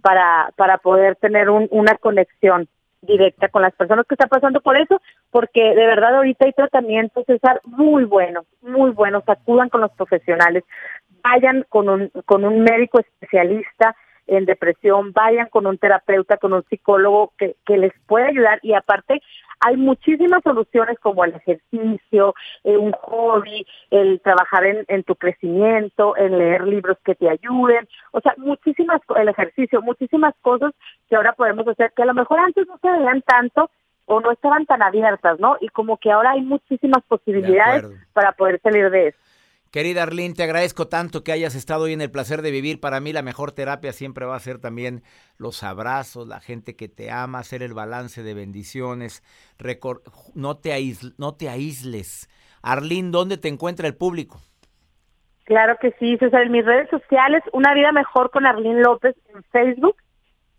para, 0.02 0.50
para 0.56 0.78
poder 0.78 1.14
tener 1.16 1.48
una 1.48 1.94
conexión 1.96 2.68
directa 3.02 3.48
con 3.48 3.62
las 3.62 3.74
personas 3.74 4.04
que 4.06 4.14
están 4.14 4.28
pasando 4.28 4.60
por 4.60 4.76
eso, 4.76 5.00
porque 5.30 5.60
de 5.60 5.86
verdad 5.86 6.16
ahorita 6.16 6.44
hay 6.44 6.52
tratamientos, 6.52 7.24
César, 7.26 7.60
muy 7.64 8.04
buenos, 8.04 8.46
muy 8.62 8.90
buenos, 8.90 9.22
acudan 9.26 9.68
con 9.68 9.80
los 9.80 9.92
profesionales, 9.92 10.64
vayan 11.22 11.64
con 11.68 11.88
un, 11.88 12.08
con 12.26 12.44
un 12.44 12.62
médico 12.62 13.00
especialista 13.00 13.94
en 14.26 14.44
depresión, 14.44 15.12
vayan 15.12 15.48
con 15.48 15.66
un 15.66 15.78
terapeuta, 15.78 16.36
con 16.36 16.52
un 16.52 16.64
psicólogo 16.64 17.32
que, 17.36 17.56
que 17.66 17.76
les 17.78 17.92
pueda 18.06 18.26
ayudar. 18.26 18.60
Y 18.62 18.74
aparte 18.74 19.20
hay 19.60 19.76
muchísimas 19.76 20.42
soluciones 20.42 20.98
como 21.00 21.24
el 21.24 21.34
ejercicio, 21.34 22.34
eh, 22.64 22.76
un 22.76 22.92
hobby, 22.92 23.66
el 23.90 24.20
trabajar 24.20 24.64
en, 24.64 24.84
en, 24.88 25.04
tu 25.04 25.14
crecimiento, 25.16 26.16
en 26.16 26.38
leer 26.38 26.66
libros 26.66 26.96
que 27.04 27.14
te 27.14 27.28
ayuden, 27.28 27.86
o 28.12 28.20
sea, 28.20 28.34
muchísimas, 28.38 29.00
el 29.16 29.28
ejercicio, 29.28 29.82
muchísimas 29.82 30.34
cosas 30.40 30.72
que 31.08 31.16
ahora 31.16 31.32
podemos 31.34 31.66
hacer 31.68 31.92
que 31.94 32.02
a 32.02 32.06
lo 32.06 32.14
mejor 32.14 32.40
antes 32.40 32.66
no 32.66 32.78
se 32.78 32.90
veían 32.90 33.22
tanto 33.22 33.70
o 34.06 34.20
no 34.20 34.32
estaban 34.32 34.66
tan 34.66 34.82
abiertas, 34.82 35.38
¿no? 35.38 35.56
Y 35.60 35.68
como 35.68 35.96
que 35.96 36.10
ahora 36.10 36.32
hay 36.32 36.42
muchísimas 36.42 37.02
posibilidades 37.04 37.84
para 38.12 38.32
poder 38.32 38.60
salir 38.60 38.90
de 38.90 39.08
eso. 39.08 39.18
Querida 39.70 40.02
Arlene, 40.02 40.34
te 40.34 40.42
agradezco 40.42 40.88
tanto 40.88 41.22
que 41.22 41.30
hayas 41.30 41.54
estado 41.54 41.84
hoy 41.84 41.92
en 41.92 42.00
el 42.00 42.10
placer 42.10 42.42
de 42.42 42.50
vivir. 42.50 42.80
Para 42.80 42.98
mí 42.98 43.12
la 43.12 43.22
mejor 43.22 43.52
terapia 43.52 43.92
siempre 43.92 44.26
va 44.26 44.34
a 44.34 44.40
ser 44.40 44.58
también 44.58 45.02
los 45.38 45.62
abrazos, 45.62 46.26
la 46.26 46.40
gente 46.40 46.74
que 46.74 46.88
te 46.88 47.12
ama, 47.12 47.38
hacer 47.38 47.62
el 47.62 47.72
balance 47.72 48.24
de 48.24 48.34
bendiciones. 48.34 49.22
no, 50.34 50.56
te 50.56 50.94
no 51.18 51.34
te 51.36 51.48
aísles. 51.48 52.28
Arlene, 52.62 53.10
¿dónde 53.12 53.38
te 53.38 53.46
encuentra 53.46 53.86
el 53.86 53.94
público? 53.94 54.40
Claro 55.44 55.76
que 55.80 55.92
sí, 56.00 56.16
César. 56.18 56.42
En 56.42 56.52
mis 56.52 56.64
redes 56.64 56.90
sociales, 56.90 57.44
Una 57.52 57.72
Vida 57.72 57.92
Mejor 57.92 58.30
con 58.30 58.46
Arlene 58.46 58.82
López 58.82 59.14
en 59.32 59.42
Facebook 59.44 59.96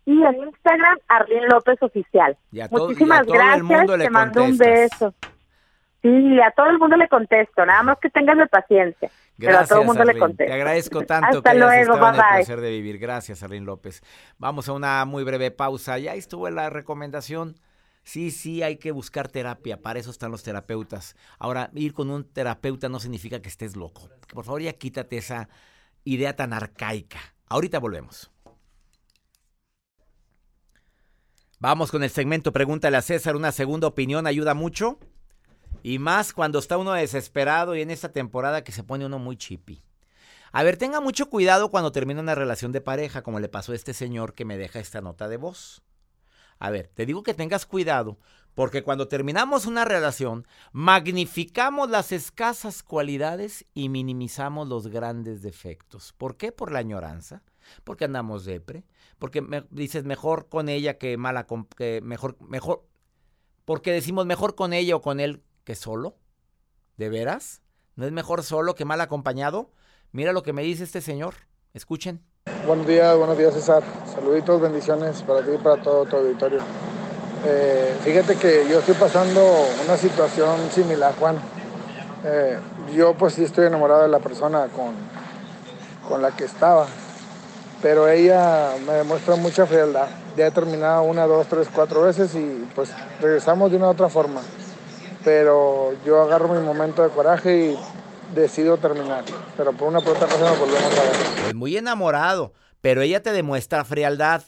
y 0.06 0.22
en 0.22 0.36
Instagram, 0.42 0.98
Arlene 1.08 1.48
López 1.48 1.82
Oficial. 1.82 2.36
Muchísimas 2.70 3.26
gracias. 3.26 3.86
te 3.98 4.10
mando 4.10 4.44
un 4.44 4.56
beso. 4.56 5.14
Sí, 6.02 6.40
a 6.40 6.50
todo 6.50 6.66
el 6.66 6.78
mundo 6.78 6.96
le 6.96 7.08
contesto, 7.08 7.64
nada 7.64 7.82
más 7.84 7.98
que 7.98 8.10
tengas 8.10 8.36
de 8.36 8.46
paciencia. 8.48 9.08
Gracias, 9.38 9.38
pero 9.38 9.58
a 9.58 9.66
todo 9.66 9.80
el 9.80 9.86
mundo 9.86 10.04
le 10.04 10.18
contesto. 10.18 10.52
Te 10.52 10.52
agradezco 10.52 11.02
tanto 11.02 11.38
Hasta 11.38 11.52
que 11.52 11.58
luego, 11.58 11.96
bye, 11.96 12.08
en 12.08 12.14
el 12.14 12.20
placer 12.20 12.60
de 12.60 12.70
vivir. 12.70 12.98
Gracias, 12.98 13.42
Arlene 13.42 13.66
López. 13.66 14.02
Vamos 14.38 14.68
a 14.68 14.72
una 14.72 15.04
muy 15.04 15.22
breve 15.22 15.52
pausa. 15.52 15.98
Ya 15.98 16.14
estuvo 16.14 16.50
la 16.50 16.70
recomendación. 16.70 17.54
Sí, 18.02 18.32
sí, 18.32 18.64
hay 18.64 18.78
que 18.78 18.90
buscar 18.90 19.28
terapia. 19.28 19.80
Para 19.80 20.00
eso 20.00 20.10
están 20.10 20.32
los 20.32 20.42
terapeutas. 20.42 21.16
Ahora, 21.38 21.70
ir 21.74 21.92
con 21.92 22.10
un 22.10 22.24
terapeuta 22.24 22.88
no 22.88 22.98
significa 22.98 23.40
que 23.40 23.48
estés 23.48 23.76
loco. 23.76 24.08
Por 24.32 24.44
favor, 24.44 24.60
ya 24.60 24.72
quítate 24.72 25.18
esa 25.18 25.48
idea 26.04 26.34
tan 26.34 26.52
arcaica. 26.52 27.20
Ahorita 27.48 27.78
volvemos. 27.78 28.32
Vamos 31.60 31.92
con 31.92 32.02
el 32.02 32.10
segmento 32.10 32.52
Pregúntale 32.52 32.96
a 32.96 33.02
César. 33.02 33.36
Una 33.36 33.52
segunda 33.52 33.86
opinión 33.86 34.26
ayuda 34.26 34.54
mucho. 34.54 34.98
Y 35.82 35.98
más 35.98 36.32
cuando 36.32 36.58
está 36.58 36.78
uno 36.78 36.92
desesperado 36.92 37.74
y 37.74 37.82
en 37.82 37.90
esta 37.90 38.12
temporada 38.12 38.64
que 38.64 38.72
se 38.72 38.84
pone 38.84 39.06
uno 39.06 39.18
muy 39.18 39.36
chippy. 39.36 39.82
A 40.52 40.62
ver, 40.62 40.76
tenga 40.76 41.00
mucho 41.00 41.30
cuidado 41.30 41.70
cuando 41.70 41.92
termina 41.92 42.20
una 42.20 42.34
relación 42.34 42.72
de 42.72 42.80
pareja, 42.80 43.22
como 43.22 43.40
le 43.40 43.48
pasó 43.48 43.72
a 43.72 43.74
este 43.74 43.94
señor 43.94 44.34
que 44.34 44.44
me 44.44 44.58
deja 44.58 44.80
esta 44.80 45.00
nota 45.00 45.28
de 45.28 45.38
voz. 45.38 45.82
A 46.58 46.70
ver, 46.70 46.88
te 46.94 47.06
digo 47.06 47.22
que 47.22 47.34
tengas 47.34 47.66
cuidado, 47.66 48.18
porque 48.54 48.82
cuando 48.82 49.08
terminamos 49.08 49.64
una 49.64 49.84
relación, 49.84 50.46
magnificamos 50.72 51.88
las 51.88 52.12
escasas 52.12 52.82
cualidades 52.82 53.64
y 53.72 53.88
minimizamos 53.88 54.68
los 54.68 54.88
grandes 54.88 55.42
defectos. 55.42 56.12
¿Por 56.12 56.36
qué? 56.36 56.52
Por 56.52 56.70
la 56.70 56.80
añoranza. 56.80 57.42
Porque 57.82 58.04
andamos 58.04 58.44
depre. 58.44 58.84
Porque 59.18 59.40
me, 59.40 59.64
dices 59.70 60.04
mejor 60.04 60.48
con 60.48 60.68
ella 60.68 60.98
que 60.98 61.16
mala, 61.16 61.46
que 61.76 62.00
mejor, 62.02 62.36
mejor. 62.40 62.84
Porque 63.64 63.92
decimos 63.92 64.26
mejor 64.26 64.54
con 64.54 64.74
ella 64.74 64.96
o 64.96 65.00
con 65.00 65.18
él 65.18 65.42
que 65.64 65.74
solo? 65.74 66.16
¿De 66.96 67.08
veras? 67.08 67.60
¿No 67.94 68.06
es 68.06 68.12
mejor 68.12 68.42
solo 68.42 68.74
que 68.74 68.84
mal 68.84 69.00
acompañado? 69.00 69.70
Mira 70.12 70.32
lo 70.32 70.42
que 70.42 70.52
me 70.52 70.62
dice 70.62 70.84
este 70.84 71.00
señor. 71.00 71.34
Escuchen. 71.72 72.22
Buenos 72.66 72.86
días, 72.86 73.16
buenos 73.16 73.38
días 73.38 73.54
César. 73.54 73.82
Saluditos, 74.12 74.60
bendiciones 74.60 75.22
para 75.22 75.42
ti 75.42 75.52
y 75.54 75.58
para 75.58 75.80
todo 75.82 76.04
tu 76.04 76.16
auditorio. 76.16 76.60
Eh, 77.44 77.96
fíjate 78.02 78.36
que 78.36 78.66
yo 78.68 78.80
estoy 78.80 78.94
pasando 78.94 79.40
una 79.84 79.96
situación 79.96 80.70
similar, 80.70 81.14
Juan. 81.18 81.36
Eh, 82.24 82.58
yo 82.94 83.14
pues 83.14 83.34
sí 83.34 83.44
estoy 83.44 83.66
enamorado 83.66 84.02
de 84.02 84.08
la 84.08 84.20
persona 84.20 84.68
con, 84.68 84.94
con 86.08 86.22
la 86.22 86.30
que 86.36 86.44
estaba, 86.44 86.86
pero 87.80 88.08
ella 88.08 88.74
me 88.86 88.92
demuestra 88.94 89.36
mucha 89.36 89.66
frialdad. 89.66 90.08
Ya 90.36 90.46
he 90.46 90.50
terminado 90.50 91.02
una, 91.02 91.26
dos, 91.26 91.46
tres, 91.46 91.68
cuatro 91.72 92.02
veces 92.02 92.34
y 92.34 92.68
pues 92.74 92.90
regresamos 93.20 93.70
de 93.70 93.76
una 93.76 93.88
u 93.88 93.90
otra 93.90 94.08
forma 94.08 94.40
pero 95.24 95.94
yo 96.04 96.22
agarro 96.22 96.48
mi 96.48 96.60
momento 96.60 97.02
de 97.02 97.10
coraje 97.10 97.72
y 97.72 97.78
decido 98.34 98.76
terminar. 98.76 99.24
Pero 99.56 99.72
por 99.72 99.88
una 99.88 100.00
por 100.00 100.16
otra 100.16 100.26
volvemos 100.26 100.98
a 100.98 101.02
ver. 101.02 101.16
Pues 101.42 101.54
muy 101.54 101.76
enamorado, 101.76 102.52
pero 102.80 103.02
ella 103.02 103.22
te 103.22 103.32
demuestra 103.32 103.84
frialdad. 103.84 104.42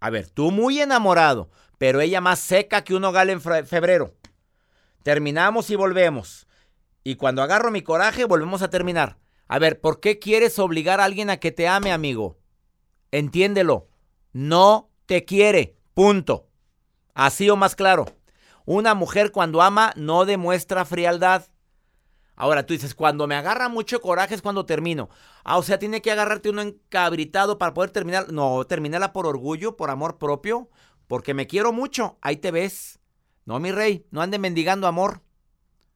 A 0.00 0.10
ver, 0.10 0.28
tú 0.28 0.50
muy 0.50 0.80
enamorado, 0.80 1.50
pero 1.78 2.00
ella 2.00 2.20
más 2.20 2.38
seca 2.38 2.84
que 2.84 2.94
un 2.94 3.04
hogar 3.04 3.28
en 3.30 3.40
febrero. 3.40 4.14
Terminamos 5.02 5.70
y 5.70 5.76
volvemos. 5.76 6.46
Y 7.02 7.16
cuando 7.16 7.42
agarro 7.42 7.70
mi 7.70 7.82
coraje, 7.82 8.24
volvemos 8.24 8.62
a 8.62 8.70
terminar. 8.70 9.16
A 9.48 9.58
ver, 9.58 9.80
¿por 9.80 10.00
qué 10.00 10.18
quieres 10.18 10.58
obligar 10.58 11.00
a 11.00 11.04
alguien 11.04 11.30
a 11.30 11.38
que 11.38 11.50
te 11.50 11.66
ame, 11.66 11.92
amigo? 11.92 12.38
Entiéndelo. 13.10 13.88
No 14.32 14.90
te 15.06 15.24
quiere. 15.24 15.76
Punto. 15.94 16.46
Así 17.14 17.50
o 17.50 17.56
más 17.56 17.74
claro. 17.74 18.06
Una 18.64 18.94
mujer 18.94 19.32
cuando 19.32 19.62
ama 19.62 19.92
no 19.96 20.24
demuestra 20.24 20.84
frialdad. 20.84 21.46
Ahora 22.36 22.64
tú 22.64 22.72
dices, 22.72 22.94
cuando 22.94 23.26
me 23.26 23.34
agarra 23.34 23.68
mucho 23.68 24.00
coraje 24.00 24.34
es 24.34 24.40
cuando 24.40 24.64
termino. 24.64 25.10
Ah, 25.44 25.58
o 25.58 25.62
sea, 25.62 25.78
tiene 25.78 26.00
que 26.00 26.10
agarrarte 26.10 26.48
uno 26.48 26.62
encabritado 26.62 27.58
para 27.58 27.74
poder 27.74 27.90
terminar. 27.90 28.32
No, 28.32 28.64
terminala 28.64 29.12
por 29.12 29.26
orgullo, 29.26 29.76
por 29.76 29.90
amor 29.90 30.16
propio, 30.16 30.70
porque 31.06 31.34
me 31.34 31.46
quiero 31.46 31.72
mucho. 31.72 32.16
Ahí 32.22 32.36
te 32.36 32.50
ves. 32.50 32.98
No, 33.44 33.60
mi 33.60 33.72
rey, 33.72 34.06
no 34.10 34.22
ande 34.22 34.38
mendigando 34.38 34.86
amor. 34.86 35.22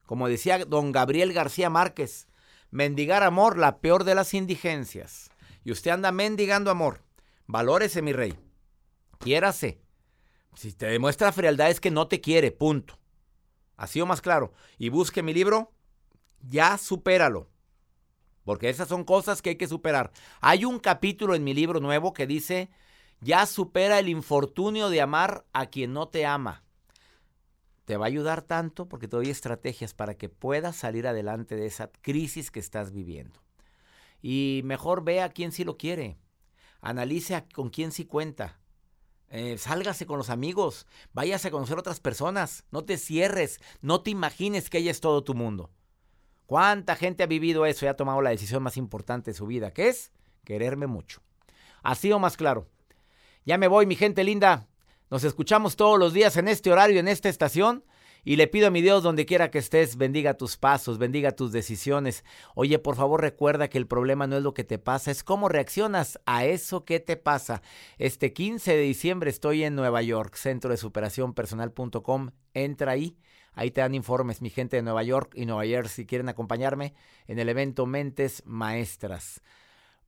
Como 0.05 0.29
decía 0.29 0.65
don 0.65 0.93
Gabriel 0.93 1.33
García 1.33 1.71
Márquez, 1.71 2.29
mendigar 2.71 3.23
amor, 3.23 3.57
la 3.57 3.79
peor 3.79 4.05
de 4.05 4.15
las 4.15 4.35
indigencias. 4.35 5.31
Y 5.65 5.73
usted 5.73 5.93
anda 5.93 6.13
mendigando 6.13 6.71
amor. 6.71 7.01
Valórese, 7.47 8.03
mi 8.03 8.13
rey. 8.13 8.39
Quiérase. 9.19 9.84
Si 10.57 10.73
te 10.73 10.87
demuestra 10.87 11.33
frialdad 11.33 11.71
es 11.71 11.81
que 11.81 11.91
no 11.91 12.09
te 12.09 12.21
quiere, 12.21 12.51
punto. 12.51 12.99
Así 13.77 14.01
o 14.01 14.07
más 14.07 14.21
claro. 14.21 14.53
Y 14.79 14.89
busque 14.89 15.23
mi 15.23 15.35
libro, 15.35 15.73
ya 16.41 16.79
supéralo. 16.79 17.49
Porque 18.45 18.69
esas 18.69 18.89
son 18.89 19.05
cosas 19.05 19.43
que 19.43 19.51
hay 19.51 19.57
que 19.57 19.69
superar. 19.69 20.13
Hay 20.41 20.65
un 20.65 20.79
capítulo 20.79 21.35
en 21.35 21.45
mi 21.45 21.55
libro 21.55 21.81
nuevo 21.81 22.13
que 22.13 22.27
dice, 22.27 22.71
ya 23.21 23.47
supera 23.47 23.99
el 23.99 24.09
infortunio 24.09 24.91
de 24.91 25.01
amar 25.01 25.47
a 25.53 25.67
quien 25.67 25.93
no 25.93 26.09
te 26.09 26.27
ama. 26.27 26.63
Te 27.85 27.97
va 27.97 28.07
a 28.07 28.09
ayudar 28.09 28.43
tanto 28.43 28.89
porque 28.89 29.09
te 29.09 29.17
doy 29.17 29.31
estrategias 29.31 29.95
para 29.95 30.15
que 30.15 30.29
puedas 30.29 30.77
salir 30.77 31.07
adelante 31.07 31.57
de 31.57 31.67
esa 31.67 31.91
crisis 32.01 32.51
que 32.51 32.61
estás 32.61 32.93
viviendo. 32.93 33.41
Y 34.23 34.63
mejor 34.65 35.05
ve 35.05 35.21
a 35.21 35.31
quién 35.31 35.53
sí 35.53 35.65
lo 35.65 35.77
quiere. 35.77 36.17
Analice 36.81 37.45
con 37.55 37.71
quién 37.71 37.93
sí 37.93 38.05
cuenta. 38.05 38.59
Eh, 39.37 39.59
sálgase 39.59 40.07
con 40.07 40.17
los 40.17 40.31
amigos. 40.31 40.87
Váyase 41.13 41.49
a 41.49 41.51
conocer 41.51 41.77
otras 41.77 41.99
personas. 41.99 42.63
No 42.71 42.85
te 42.85 42.97
cierres. 42.97 43.59
No 43.83 44.01
te 44.01 44.11
imagines 44.11 44.71
que 44.71 44.79
ella 44.79 44.93
es 44.93 45.01
todo 45.01 45.25
tu 45.25 45.35
mundo. 45.35 45.73
¿Cuánta 46.47 46.95
gente 46.95 47.25
ha 47.25 47.27
vivido 47.27 47.67
eso 47.67 47.85
y 47.85 47.89
ha 47.89 47.97
tomado 47.97 48.23
la 48.23 48.31
decisión 48.31 48.63
más 48.63 48.77
importante 48.77 49.33
de 49.33 49.37
su 49.37 49.47
vida? 49.47 49.73
que 49.73 49.89
es? 49.89 50.13
Quererme 50.45 50.87
mucho. 50.87 51.21
Así 51.83 52.13
o 52.13 52.21
más 52.21 52.37
claro. 52.37 52.69
Ya 53.45 53.59
me 53.59 53.67
voy, 53.67 53.87
mi 53.87 53.97
gente 53.97 54.23
linda. 54.23 54.69
Nos 55.11 55.25
escuchamos 55.25 55.75
todos 55.75 55.99
los 55.99 56.13
días 56.13 56.37
en 56.37 56.47
este 56.47 56.71
horario, 56.71 57.01
en 57.01 57.09
esta 57.09 57.29
estación. 57.29 57.85
Y 58.25 58.37
le 58.37 58.47
pido 58.47 58.69
a 58.69 58.71
mi 58.71 58.83
Dios, 58.83 59.03
donde 59.03 59.27
quiera 59.27 59.51
que 59.51 59.59
estés, 59.59 59.97
bendiga 59.97 60.35
tus 60.35 60.57
pasos, 60.57 60.99
bendiga 60.99 61.33
tus 61.33 61.53
decisiones. 61.53 62.25
Oye, 62.55 62.79
por 62.79 62.97
favor, 62.97 63.21
recuerda 63.21 63.69
que 63.69 63.79
el 63.79 63.87
problema 63.87 64.27
no 64.27 64.37
es 64.37 64.43
lo 64.43 64.55
que 64.55 64.65
te 64.65 64.79
pasa, 64.79 65.11
es 65.11 65.23
cómo 65.23 65.49
reaccionas 65.49 66.19
a 66.27 66.45
eso 66.45 66.85
que 66.85 67.01
te 67.01 67.17
pasa. 67.17 67.63
Este 67.99 68.33
15 68.33 68.77
de 68.77 68.83
diciembre 68.83 69.31
estoy 69.31 69.65
en 69.65 69.75
Nueva 69.75 70.03
York, 70.03 70.35
centro 70.37 70.71
de 70.71 70.77
superación 70.77 71.35
personal.com. 71.35 72.31
Entra 72.55 72.93
ahí 72.93 73.17
Ahí 73.55 73.71
te 73.71 73.81
dan 73.81 73.95
informes, 73.95 74.43
mi 74.43 74.51
gente 74.51 74.77
de 74.77 74.83
Nueva 74.83 75.03
York 75.03 75.33
y 75.35 75.47
Nueva 75.47 75.65
Jersey, 75.65 76.05
si 76.05 76.07
quieren 76.07 76.29
acompañarme 76.29 76.95
en 77.27 77.39
el 77.39 77.49
evento 77.49 77.87
Mentes 77.87 78.43
Maestras. 78.45 79.41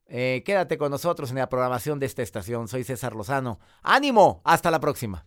Eh, 0.08 0.42
quédate 0.44 0.78
con 0.78 0.90
nosotros 0.90 1.30
en 1.30 1.36
la 1.36 1.48
programación 1.48 1.98
de 1.98 2.06
esta 2.06 2.22
estación. 2.22 2.68
Soy 2.68 2.84
César 2.84 3.14
Lozano. 3.14 3.58
¡Ánimo! 3.82 4.40
Hasta 4.44 4.70
la 4.70 4.80
próxima. 4.80 5.26